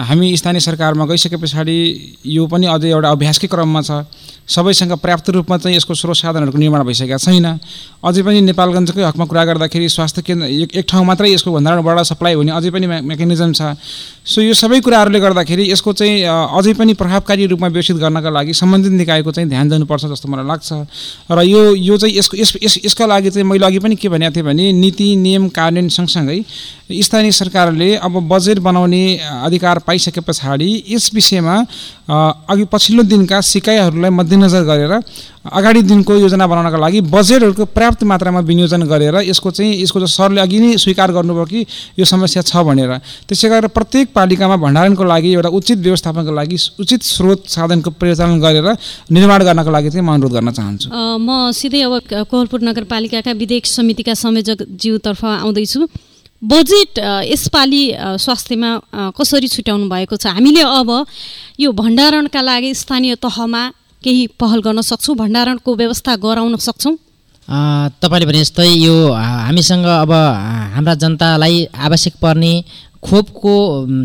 [0.00, 1.76] हामी स्थानीय सरकारमा गइसके पछाडि
[2.24, 4.08] यो पनि अझै एउटा अभ्यासकै क्रममा छ।
[4.42, 7.46] सबैसँग पर्याप्त रूपमा चाहिँ यसको स्रोत साधनहरूको निर्माण भइसकेका छैन।
[8.02, 12.34] अझै पनि नेपालगञ्जकै हकमा कुरा गर्दाखेरि स्वास्थ्य केन्द्र एक एक ठाउँ मात्रै यसको भण्डारणबाट सप्लाई
[12.34, 13.78] हुने अझै पनि मेकानिजम छ।
[14.26, 16.26] सो यो सबै कुराहरूले गर्दाखेरि यसको चाहिँ
[16.58, 20.70] अझै पनि प्रभावकारी रूपमा विकसित गर्नका लागि सम्बन्धित निकायको चाहिँ ध्यान दिनुपर्छ जस्तो मलाई लाग्छ।
[21.30, 24.34] र यो यो चाहिँ यसको यस यस यसका लागि चाहिँ मैले अघि पनि के भनेको
[24.36, 26.38] थिएँ भने नीति नियम कार्यान्वयन सँगसँगै
[27.02, 29.02] स्थानीय सरकारले अब बजेट बनाउने
[29.42, 31.56] अधिकार पाइसके पछाडि यस विषयमा
[32.52, 34.92] अघि पछिल्लो दिनका सिकाइहरूलाई मध्यनजर गरेर
[35.42, 40.58] अगाडि दिनको योजना बनाउनका लागि बजेटहरूको पर्याप्त मात्रामा विनियोजन गरेर यसको चाहिँ यसको सरले अघि
[40.60, 41.66] नै स्वीकार गर्नुभयो कि
[41.98, 42.92] यो समस्या छ भनेर।
[43.26, 48.68] त्यसै गरेर प्रत्येक पालिकामा भण्डारणको लागि एउटा उचित व्यवस्थापनको लागि उचित स्रोत साधनको परिचालन गरेर
[49.10, 50.88] निर्माण गर्नको लागि चाहिँ म अनुरोध गर्न चाहन्छु।
[51.18, 51.98] म सिधै अब
[52.30, 55.80] कोहलपुर नगरपालिकाका विधेयक समितिका संयोजक ज्यूतर्फ आउँदैछु।
[56.42, 57.82] बजेट यसपालि
[58.18, 58.70] स्वास्थ्यमा
[59.14, 60.26] कसरी छुट्याउनु भएको छ?
[60.34, 60.90] हामीले अब
[61.60, 63.62] यो भण्डारणका लागि स्थानीय तहमा
[64.02, 65.16] केही पहल गर्न सक्छौँ?
[65.16, 66.94] भण्डारणको व्यवस्था गराउन सक्छौँ?
[68.02, 70.12] तपाईँले भने जस्तै यो हामीसँग अब
[70.74, 72.52] हाम्रा जनतालाई आवश्यक पर्ने
[73.02, 73.54] खोपको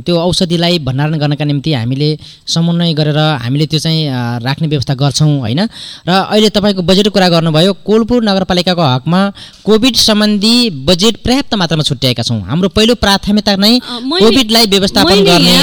[0.05, 2.09] त्यो औषधिलाई भण्डारण गर्नका निम्ति हामीले
[2.47, 4.01] समन्वय गरेर हामीले त्यो चाहिँ
[4.41, 5.61] राख्ने व्यवस्था गर्छौँ होइन?
[6.07, 9.21] र अहिले तपाईँको बजेटको कुरा गर्नुभयो कोलपुर नगरपालिकाको हकमा
[9.65, 10.55] कोभिड सम्बन्धी
[10.89, 15.53] बजेट पर्याप्त मात्रामा छुट्याएका छौँ। हाम्रो पहिलो प्राथमिकता नै कोभिडलाई व्यवस्थापन गर्ने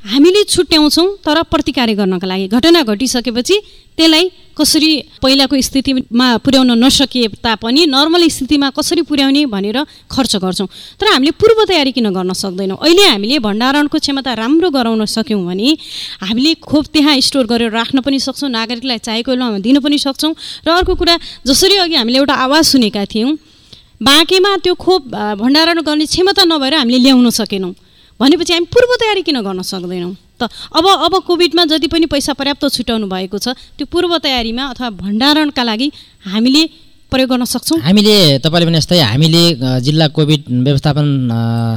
[0.00, 3.56] हामीले छुट्याउँछौँ तर प्रतिकार गर्नका लागि। घटना घटिसकेपछि
[4.00, 4.24] त्यसलाई
[4.56, 9.78] कसरी पहिलाको स्थितिमा पुर्याउन नसकिए तापनि नर्मल स्थितिमा कसरी पुर्याउने भनेर
[10.08, 10.68] खर्च गर्छौँ।
[11.00, 12.76] तर हामीले पूर्व तयारी किन गर्न सक्दैनौँ?
[12.80, 15.68] अहिले हामीले भण्डारणको क्षमता राम्रो गराउन सक्यौँ भने
[16.24, 20.32] हामीले खोप त्यहाँ स्टोर गरेर राख्न पनि सक्छौँ नागरिकलाई चाहेको बेलामा दिन पनि सक्छौँ।
[20.64, 23.36] र अर्को कुरा जसरी अघि हामीले एउटा आवाज सुनेका थियौँ
[24.00, 25.02] बाँकेमा त्यो खोप
[25.40, 27.72] भण्डारण गर्ने क्षमता नभएर हामीले ल्याउन सकेनौँ।
[28.20, 30.12] भनेपछि हामी पूर्व तयारी किन गर्न सक्दैनौँ?
[30.40, 34.90] त अब अब कोभिडमा जति पनि पैसा पर्याप्त छुट्याउनु भएको छ त्यो पूर्व तयारीमा अथवा
[35.02, 35.88] भण्डारणका लागि
[36.26, 36.62] हामीले
[37.10, 37.78] प्रयोग गर्न सक्छौँ?
[37.82, 39.42] हामीले तपाईँले भने जस्तै हामीले
[39.82, 41.06] जिल्ला कोभिड व्यवस्थापन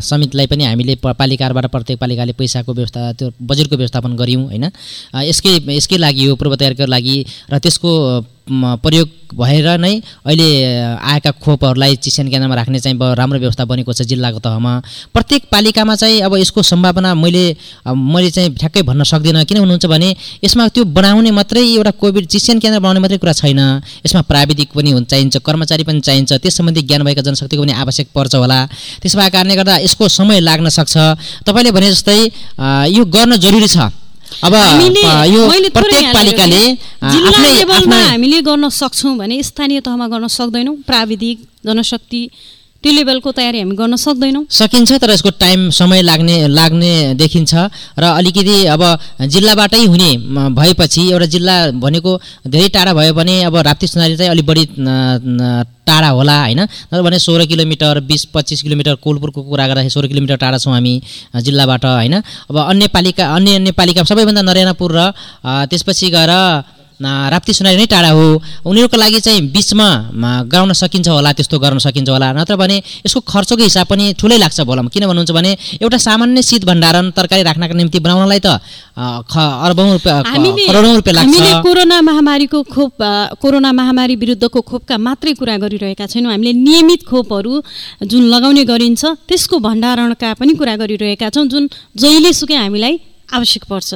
[0.05, 4.65] समितिलाई पनि हामीले पालिकाबाट प्रत्येक पालिकाले पैसाको व्यवस्था त्यो बजेटको व्यवस्थापन गऱ्यौँ होइन?
[5.25, 7.15] यसकै यसकै लागि हो पूर्व तयारीको लागि
[7.49, 7.91] र त्यसको
[8.47, 9.93] प्रयोग भएर नै
[10.27, 10.47] अहिले
[10.99, 14.73] आएका खोपहरूलाई चिस्यान केन्द्रमा राख्ने चाहिँ राम्रो व्यवस्था बनेको छ जिल्लाको तहमा।
[15.15, 17.45] प्रत्येक पालिकामा चाहिँ अब यसको सम्भावना मैले
[17.87, 20.09] मैले चाहिँ ठ्याक्कै भन्न सक्दिनँ। किन हुनुहुन्छ भने
[20.43, 23.59] यसमा त्यो बनाउने मात्रै एउटा कोभिड चिस्यान केन्द्र बनाउने मात्रै कुरा छैन।
[24.05, 28.07] यसमा प्राविधिक पनि हुन चाहिन्छ कर्मचारी पनि चाहिन्छ त्यस सम्बन्धी ज्ञान भएका जनशक्तिको पनि आवश्यक
[28.11, 28.59] पर्छ होला।
[29.01, 30.95] त्यसो भएको कारणले गर्दा यसको समय लाग्न सक्छ।
[31.47, 32.19] तपाईँले भने जस्तै
[32.91, 34.02] यो गर्न जरुरी छ।
[34.43, 34.55] अब
[35.27, 35.41] यो
[35.71, 36.63] प्रत्येक पालिकाले
[37.05, 42.21] जिल्ला आफ्नै लेभलमा आफ्नै हामीले गर्न सक्छौँ भने स्थानीय तहमा गर्न सक्दैनौँ प्राविधिक जनशक्ति
[42.83, 47.53] त्यो लेभलको तयारी हामी गर्न सक्दैनौँ। सकिन्छ तर यसको टाइम समय लाग्ने लाग्ने देखिन्छ।
[47.95, 48.83] र अलिकति अब
[49.33, 50.09] जिल्लाबाटै हुने
[50.51, 52.11] भएपछि एउटा जिल्ला भनेको
[52.43, 54.65] धेरै टाढा भयो भने अब राप्ती सुनारी चाहिँ अलिक बढी
[55.87, 56.59] टाढा होला होइन?
[56.91, 60.93] भने सोह्र किलोमिटर बिस पच्चिस किलोमिटर कोलपुरको कुरा गर्दाखेरि सोह्र किलोमिटर टाढा छौँ हामी
[61.39, 62.15] जिल्लाबाट होइन?
[62.51, 65.11] अब अन्य पालिका अन्य अन्य सबैभन्दा नरेनापुर र
[65.71, 66.31] त्यसपछि गएर
[67.03, 68.25] राप्ती सुनारी नै टाढा हो।
[68.65, 73.19] उनीहरूको लागि चाहिँ बिचमा म, गराउन सकिन्छ होला त्यस्तो गर्न सकिन्छ होला। नत्र भने यसको
[73.27, 75.51] खर्चको हिसाब पनि ठुलै लाग्छ भनौँ किन भन्नुहुन्छ भने
[75.83, 78.59] एउटा सामान्य शीत भण्डारण तरकारी राख्नका निम्ति बनाउनलाई त
[78.95, 82.95] अरबौँ रुपियाँ हामीले करोडौँ रुपियाँ हामीले लाग्छ कोरोना महामारीको खोप
[83.41, 87.53] कोरोना महामारी विरुद्धको खोपका मात्रै कुरा गरिरहेका छैनौँ। हामीले नियमित खोपहरू
[88.03, 92.93] जुन लगाउने गरिन्छ त्यसको भण्डारणका पनि कुरा गरिरहेका छौँ जुन जहिलेसुकै हामीलाई
[93.33, 93.91] आवश्यक पर्छ।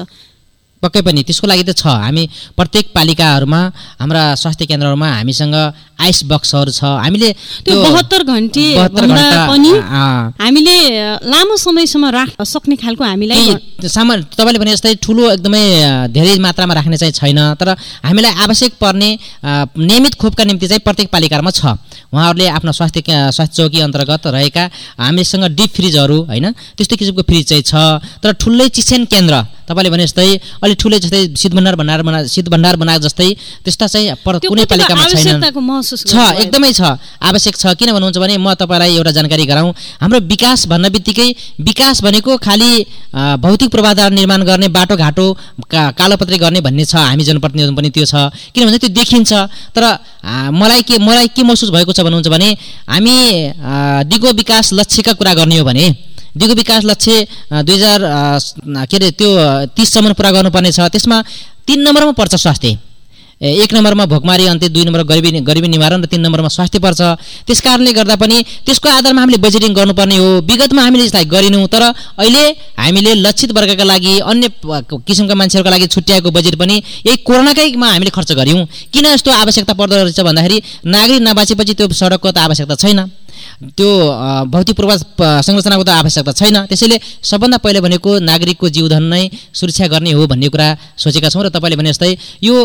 [0.83, 2.23] पक्कै पनि त्यसको लागि त छ। हामी
[2.57, 3.61] प्रत्येक पालिकाहरूमा
[4.01, 5.55] हाम्रा स्वास्थ्य केन्द्रहरूमा हामीसँग
[5.97, 7.29] आइस बक्सहरू छ। हामीले
[7.65, 9.71] त्यो बहत्तर घन्टे 72 भन्दा घन्टा, पनि
[10.37, 10.77] हामीले
[11.25, 13.45] लामो समयसम्म राख्न सक्ने खालको हामीलाई
[13.81, 15.63] सामान तपाईँले भने जस्तै ठुलो एकदमै
[16.13, 17.73] धेरै मात्रामा राख्ने चाहिँ छैन। तर
[18.05, 19.09] हामीलाई आवश्यक पर्ने
[19.81, 21.73] नियमित खोपका निम्ति चाहिँ प्रत्येक पालिकामा छ।
[22.13, 23.01] उहाँहरूले आफ्नो स्वास्थ्य
[23.33, 24.63] स्वास्थ्य चौकी अन्तर्गत रहेका
[25.01, 26.45] हामीसँग डिप फ्रिजहरू होइन
[26.77, 27.73] त्यस्तो किसिमको फ्रिज चाहिँ छ।
[28.21, 30.29] तर ठुलै चिसेन केन्द्र तपाईँले भने जस्तै
[30.63, 33.29] अलिक ठुलै जस्तै शीत भण्डार भण्डार बना शीत भण्डार बनाएको जस्तै
[33.63, 35.03] त्यस्ता चाहिँ कुनै पालिकामा
[35.59, 36.81] महसुस छ। एकदमै छ
[37.19, 42.01] आवश्यक छ। किन भन्नुहुन्छ भने म तपाईँलाई एउटा जानकारी गराउँ। हाम्रो विकास भन्न बित्तिकै विकास
[42.03, 42.71] भनेको खालि
[43.43, 45.27] भौतिक पूर्वाधार निर्माण गर्ने बाटोघाटो
[45.67, 49.31] का कालोपत्री गर्ने भन्ने छ। हामी जनप्रतिनिधित्व पनि त्यो छ। किनभने त्यो देखिन्छ।
[49.75, 49.83] तर
[50.53, 52.49] मलाई के मलाई के महसुस भएको छ भन्नुहुन्छ भने
[52.87, 53.15] हामी
[54.07, 55.85] दिगो विकास लक्ष्यका कुरा गर्ने हो भने
[56.37, 57.13] दिगो विकास लक्ष्य
[57.63, 57.99] दुई हजार
[58.85, 59.29] के अरे त्यो
[59.75, 61.17] तिससम्म पुरा गर्नुपर्ने छ। त्यसमा
[61.67, 62.77] तिन नम्बरमा पर्छ स्वास्थ्य।
[63.37, 67.01] एक नम्बरमा भोकमारी अन्त्य दुई नम्बरमा गरिबी गरिबी निवारण र तिन नम्बरमा स्वास्थ्य पर्छ।
[67.45, 71.83] त्यस कारणले गर्दा पनि त्यसको आधारमा हामीले बजेटिङ गर्नुपर्ने हो। विगतमा हामीले यसलाई गरेनौँ तर
[72.17, 72.43] अहिले
[72.81, 74.47] हामीले लक्षित वर्गका लागि अन्य
[75.05, 76.75] किसिमका मान्छेहरूका लागि छुट्याएको बजेट पनि
[77.05, 80.57] यही कोरोनाकैमा हामीले खर्च गऱ्यौँ। किन यस्तो आवश्यकता पर्दो रहेछ भन्दाखेरि
[80.89, 82.99] नागरिक नबाँचेपछि त्यो सडकको त आवश्यकता छैन।
[83.57, 83.89] त्यो
[84.53, 90.11] भौतिक पूर्वाज संरचनाको त आवश्यकता छैन। त्यसैले सबभन्दा पहिले भनेको नागरिकको जीवधन नै सुरक्षा गर्ने
[90.13, 92.13] हो भन्ने कुरा सोचेका छौँ र तपाईँले भने जस्तै
[92.45, 92.55] यो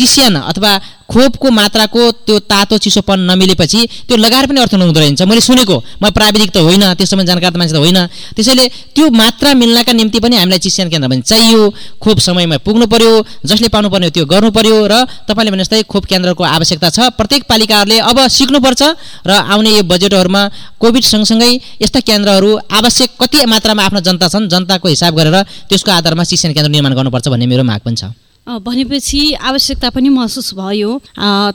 [0.00, 0.72] चिस्यान अथवा
[1.10, 6.10] खोपको मात्राको त्यो तातो चिसोपन नमिलेपछि त्यो लगाएर पनि अर्थ नहुँदो रहेछ। मैले सुनेको म
[6.14, 7.98] प्राविधिक त होइन त्यसमा जानकार मान्छे त होइन।
[8.32, 11.62] त्यसैले त्यो मात्रा मिल्नका निम्ति पनि हामीलाई चिस्यान केन्द्र पनि चाहियो।
[11.98, 13.10] खोप समयमा पुग्नु पर्यो
[13.42, 14.94] जसले पाउनुपर्ने हो त्यो गर्नु पर्यो र
[15.26, 18.82] तपाईँले भने जस्तै खोप केन्द्रको आवश्यकता छ। प्रत्येक पालिकाहरूले अब सिक्नुपर्छ
[19.26, 20.42] र आउने यो बजेटहरूमा
[20.78, 25.36] कोभिड सँगसँगै यस्ता केन्द्रहरू आवश्यक कति मात्रामा आफ्ना जनता छन् जनताको हिसाब गरेर
[25.66, 28.14] त्यसको आधारमा चिस्यान केन्द्र निर्माण गर्नुपर्छ भन्ने मेरो माग पनि छ।
[28.58, 30.90] भनेपछि आवश्यकता पनि महसुस भयो।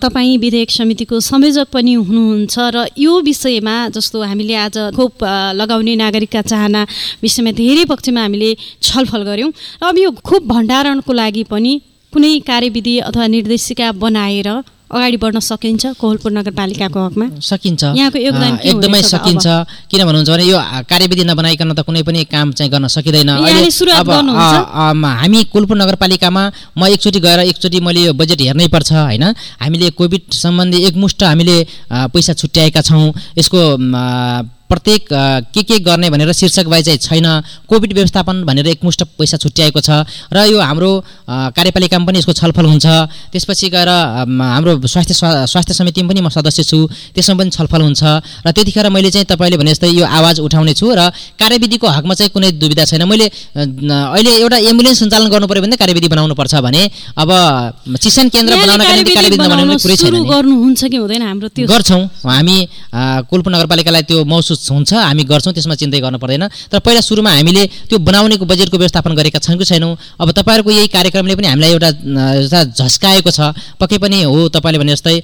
[0.01, 5.23] तपाईँ विधेयक समितिको संयोजक पनि हुनुहुन्छ र यो विषयमा जस्तो हामीले आज खोप
[5.59, 6.81] लगाउने नागरिकका चाहना
[7.21, 8.49] विषयमा धेरै पक्षमा हामीले
[8.81, 11.73] छलफल गऱ्यौँ। र अब यो खोप भण्डारणको लागि पनि
[12.13, 14.49] कुनै कार्यविधि अथवा निर्देशिका बनाएर
[14.95, 19.45] अगाडि बढ्न सकिन्छ कोहलपुर नगरपालिकाको हकमा। सकिन्छ। यहाँको योगदान एकदमै सकिन्छ।
[19.91, 23.29] किन भन्नुहुन्छ भने यो कार्यविधि नबनाइकन त कुनै पनि काम चाहिँ गर्न सकिँदैन।
[23.91, 24.09] अब
[25.03, 26.43] हामी कोलपुर नगरपालिकामा
[26.79, 29.23] म एकचोटि गएर एकचोटि मैले यो बजेट हेर्नै पर्छ होइन?
[29.59, 31.57] हामीले कोभिड सम्बन्धी एकमुष्ट हामीले
[31.91, 33.59] पैसा छुट्याएका छौँ। यसको
[34.69, 35.05] प्रत्येक
[35.53, 37.27] के के गर्ने भनेर शीर्षक बाई चाहिँ छैन।
[37.69, 39.89] कोभिड व्यवस्थापन भनेर एकमुष्ट पैसा छुट्याएको छ।
[40.33, 40.91] र यो हाम्रो
[41.29, 42.85] कार्यपालिकामा पनि यसको छलफल हुन्छ।
[43.31, 43.89] त्यसपछि गएर
[44.25, 46.79] हाम्रो स्वास्थ्य स्वा- स्वास्थ्य समितिमा पनि म सदस्य छु।
[47.13, 48.03] त्यसमा पनि छलफल हुन्छ।
[48.41, 52.29] र त्यतिखेर मैले चाहिँ तपाईँले भने जस्तै यो आवाज उठाउने छु र कार्यविधिको हकमा चाहिँ
[52.33, 56.81] कुनै दुविधा छैन। मैले अहिले एउटा एम्बुलेन्स सञ्चालन गर्नु पऱ्यो भने कार्यविधि बनाउनु पर्छ भने
[57.21, 57.29] अब
[58.01, 60.13] चिसन केन्द्र बनाउनका निम्ति कार्यविधि कार्यविधि बनाउन बनाउने कुरै छैन
[61.69, 62.57] गर्छौँ। हामी
[63.29, 67.63] कोलपुर नगरपालिकालाई त्यो महसुस हुन्छ हामी गर्छौँ त्यसमा चिन्तै गर्नु पर्दैन। तर पहिला सुरुमा हामीले
[67.89, 69.95] त्यो बनाउनेको बजेटको व्यवस्थापन गरेका छौँ कि छैनौँ?
[70.21, 71.89] अब तपाईँहरूको यही कार्यक्रमले पनि हामीलाई एउटा
[72.41, 73.39] एउटा झस्काएको छ।
[73.79, 75.15] पक्कै पनि हो तपाईँले भने जस्तै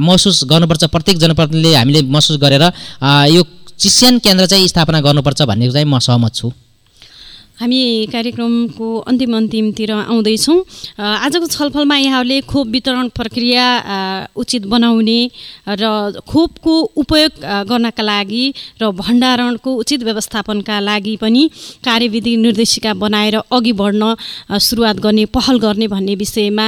[0.00, 2.64] महसुस गर्नुपर्छ प्रत्येक जनप्रतिनिधिले हामीले महसुस गरेर
[3.34, 3.42] यो
[3.78, 6.50] चिस्यान केन्द्र चाहिँ स्थापना गर्नुपर्छ भन्ने चाहिँ म सहमत छु।
[7.60, 10.58] हामी कार्यक्रमको अन्तिम अन्तिमतिर आउँदैछौँ।
[10.98, 13.66] आजको छलफलमा यहाँहरूले खोप वितरण प्रक्रिया
[14.38, 15.20] उचित बनाउने
[15.66, 17.32] र खोपको उपयोग
[17.66, 18.44] गर्नका लागि
[18.80, 21.42] र भण्डारणको उचित व्यवस्थापनका लागि पनि
[21.82, 24.14] कार्यविधि निर्देशिका बनाएर अघि बढ्न
[24.48, 26.66] सुरुवात गर्ने पहल गर्ने भन्ने विषयमा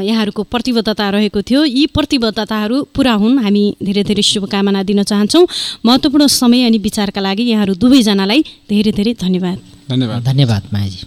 [0.00, 5.46] यहाँहरूको प्रतिबद्धता रहेको थियो। यी प्रतिबद्धताहरू पुरा हुन्। हामी धेरै धेरै शुभकामना दिन चाहन्छौँ।
[5.84, 8.40] महत्त्वपूर्ण समय अनि विचारका लागि यहाँहरू दुवैजनालाई
[8.70, 11.06] धेरै धेरै धन्यवाद। धन्यवाद। धन्यवाद मायाजी।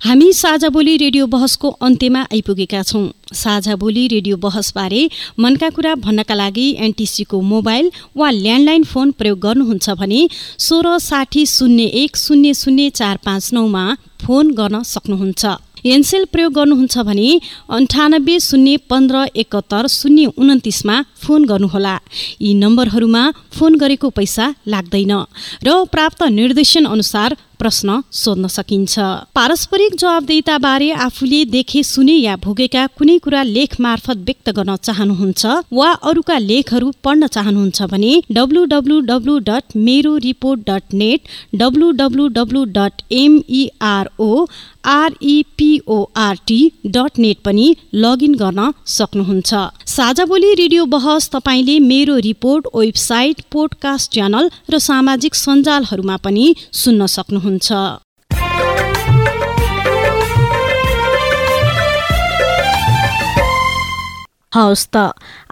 [0.00, 5.08] हामी साझा बोली रेडियो बहसको अन्त्यमा आइपुगेका छौँ। साझा बोली रेडियो बहसबारे
[5.40, 10.20] मनका कुरा भन्नका लागि एनटिसीको मोबाइल वा ल्यान्डलाइन फोन प्रयोग गर्नुहुन्छ भने
[10.60, 13.84] सोह्र साठी शून्य एक शून्य शून्य चार पाँच नौमा
[14.22, 15.44] फोन गर्न सक्नुहुन्छ।
[15.84, 17.28] एनसेल प्रयोग गर्नुहुन्छ भने
[17.68, 21.96] अन्ठानब्बे शून्य पन्ध्र एकहत्तर शून्य उन्तिसमा फोन गर्नुहोला।
[22.40, 23.22] यी नम्बरहरूमा
[23.52, 25.12] फोन गरेको पैसा लाग्दैन
[25.66, 28.94] र प्राप्त निर्देशन अनुसार प्रश्न सोध्न सकिन्छ।
[29.34, 35.42] पारस्परिक जवाबदेताबारे आफूले देखे सुने या भोगेका कुनै कुरा लेख मार्फत व्यक्त गर्न चाहनुहुन्छ
[35.72, 41.20] वा अरूका लेखहरू पढ्न चाहनुहुन्छ भने डब्लु डब्लु डब्लु डट मेरो report dot net
[41.54, 44.30] W W W dot M E R O
[44.94, 49.54] R E P O R T dot net पनि लगइन गर्न सक्नुहुन्छ।
[49.86, 57.06] साझा बोली रेडियो बहस तपाईँले मेरो रिपोर्ट वेबसाइट पोडकास्ट च्यानल र सामाजिक सञ्जालहरूमा पनि सुन्न
[57.08, 57.72] सक्नुहुन्छ। हुन्छ।
[64.54, 64.96] हवस् त।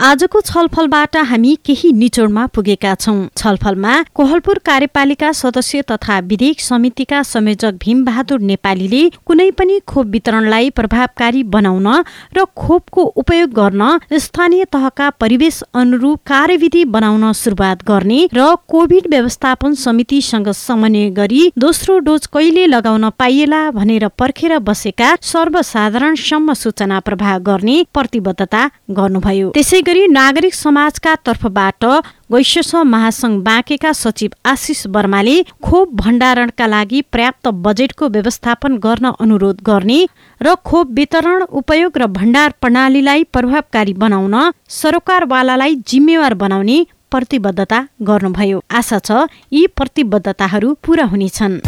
[0.09, 7.79] आजको छलफलबाट हामी केही निचोडमा पुगेका छौं। छलफलमा कोहलपुर कार्यपालिका सदस्य तथा विधेयक समितिका संयोजक
[7.83, 11.89] भीमबहादुर नेपालीले कुनै पनि खोप वितरणलाई प्रभावकारी बनाउन
[12.37, 13.83] र खोपको उपयोग गर्न
[14.19, 21.99] स्थानीय तहका परिवेश अनुरूप कार्यविधि बनाउन सुरुवात गर्ने र कोभिड व्यवस्थापन समितिसँग समन्वय गरी दोस्रो
[22.07, 28.63] डोज कहिले लगाउन पाइएला भनेर पर्खेर बसेका सर्वसाधारणसम्म सूचना प्रवाह गर्ने प्रतिबद्धता
[28.93, 31.85] गर्नुभयो। त्यसै गरी नागरिक समाजका तर्फबाट
[32.31, 40.01] वैश्यस महासंघ बाँकेका सचिव आशिष वर्माले खोप भण्डारणका लागि पर्याप्त बजेटको व्यवस्थापन गर्न अनुरोध गर्ने
[40.41, 44.35] र खोप वितरण उपयोग र भण्डार प्रणालीलाई प्रभावकारी बनाउन
[44.71, 46.79] सरोकारवालालाई जिम्मेवार बनाउने
[47.11, 51.61] प्रतिबद्धता गर्नुभयो। आशा छ यी प्रतिबद्धताहरू पूरा हुनेछन्।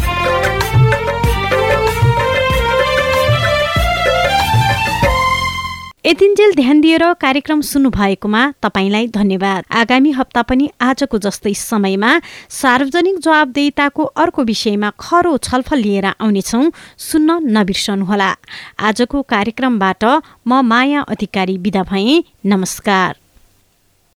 [6.05, 12.11] यतिन्जेल ध्यान दिएर कार्यक्रम सुन्नुभएकोमा तपाईँलाई धन्यवाद। आगामी हप्ता पनि आजको जस्तै समयमा
[12.51, 18.31] सार्वजनिक जवाबदेताको अर्को विषयमा खरो छलफल लिएर आउनेछौँ सुन्न नबिर्सनुहोला।
[18.79, 20.03] आजको कार्यक्रमबाट
[20.45, 23.24] म माया अधिकारी विदा भएँ। नमस्कार।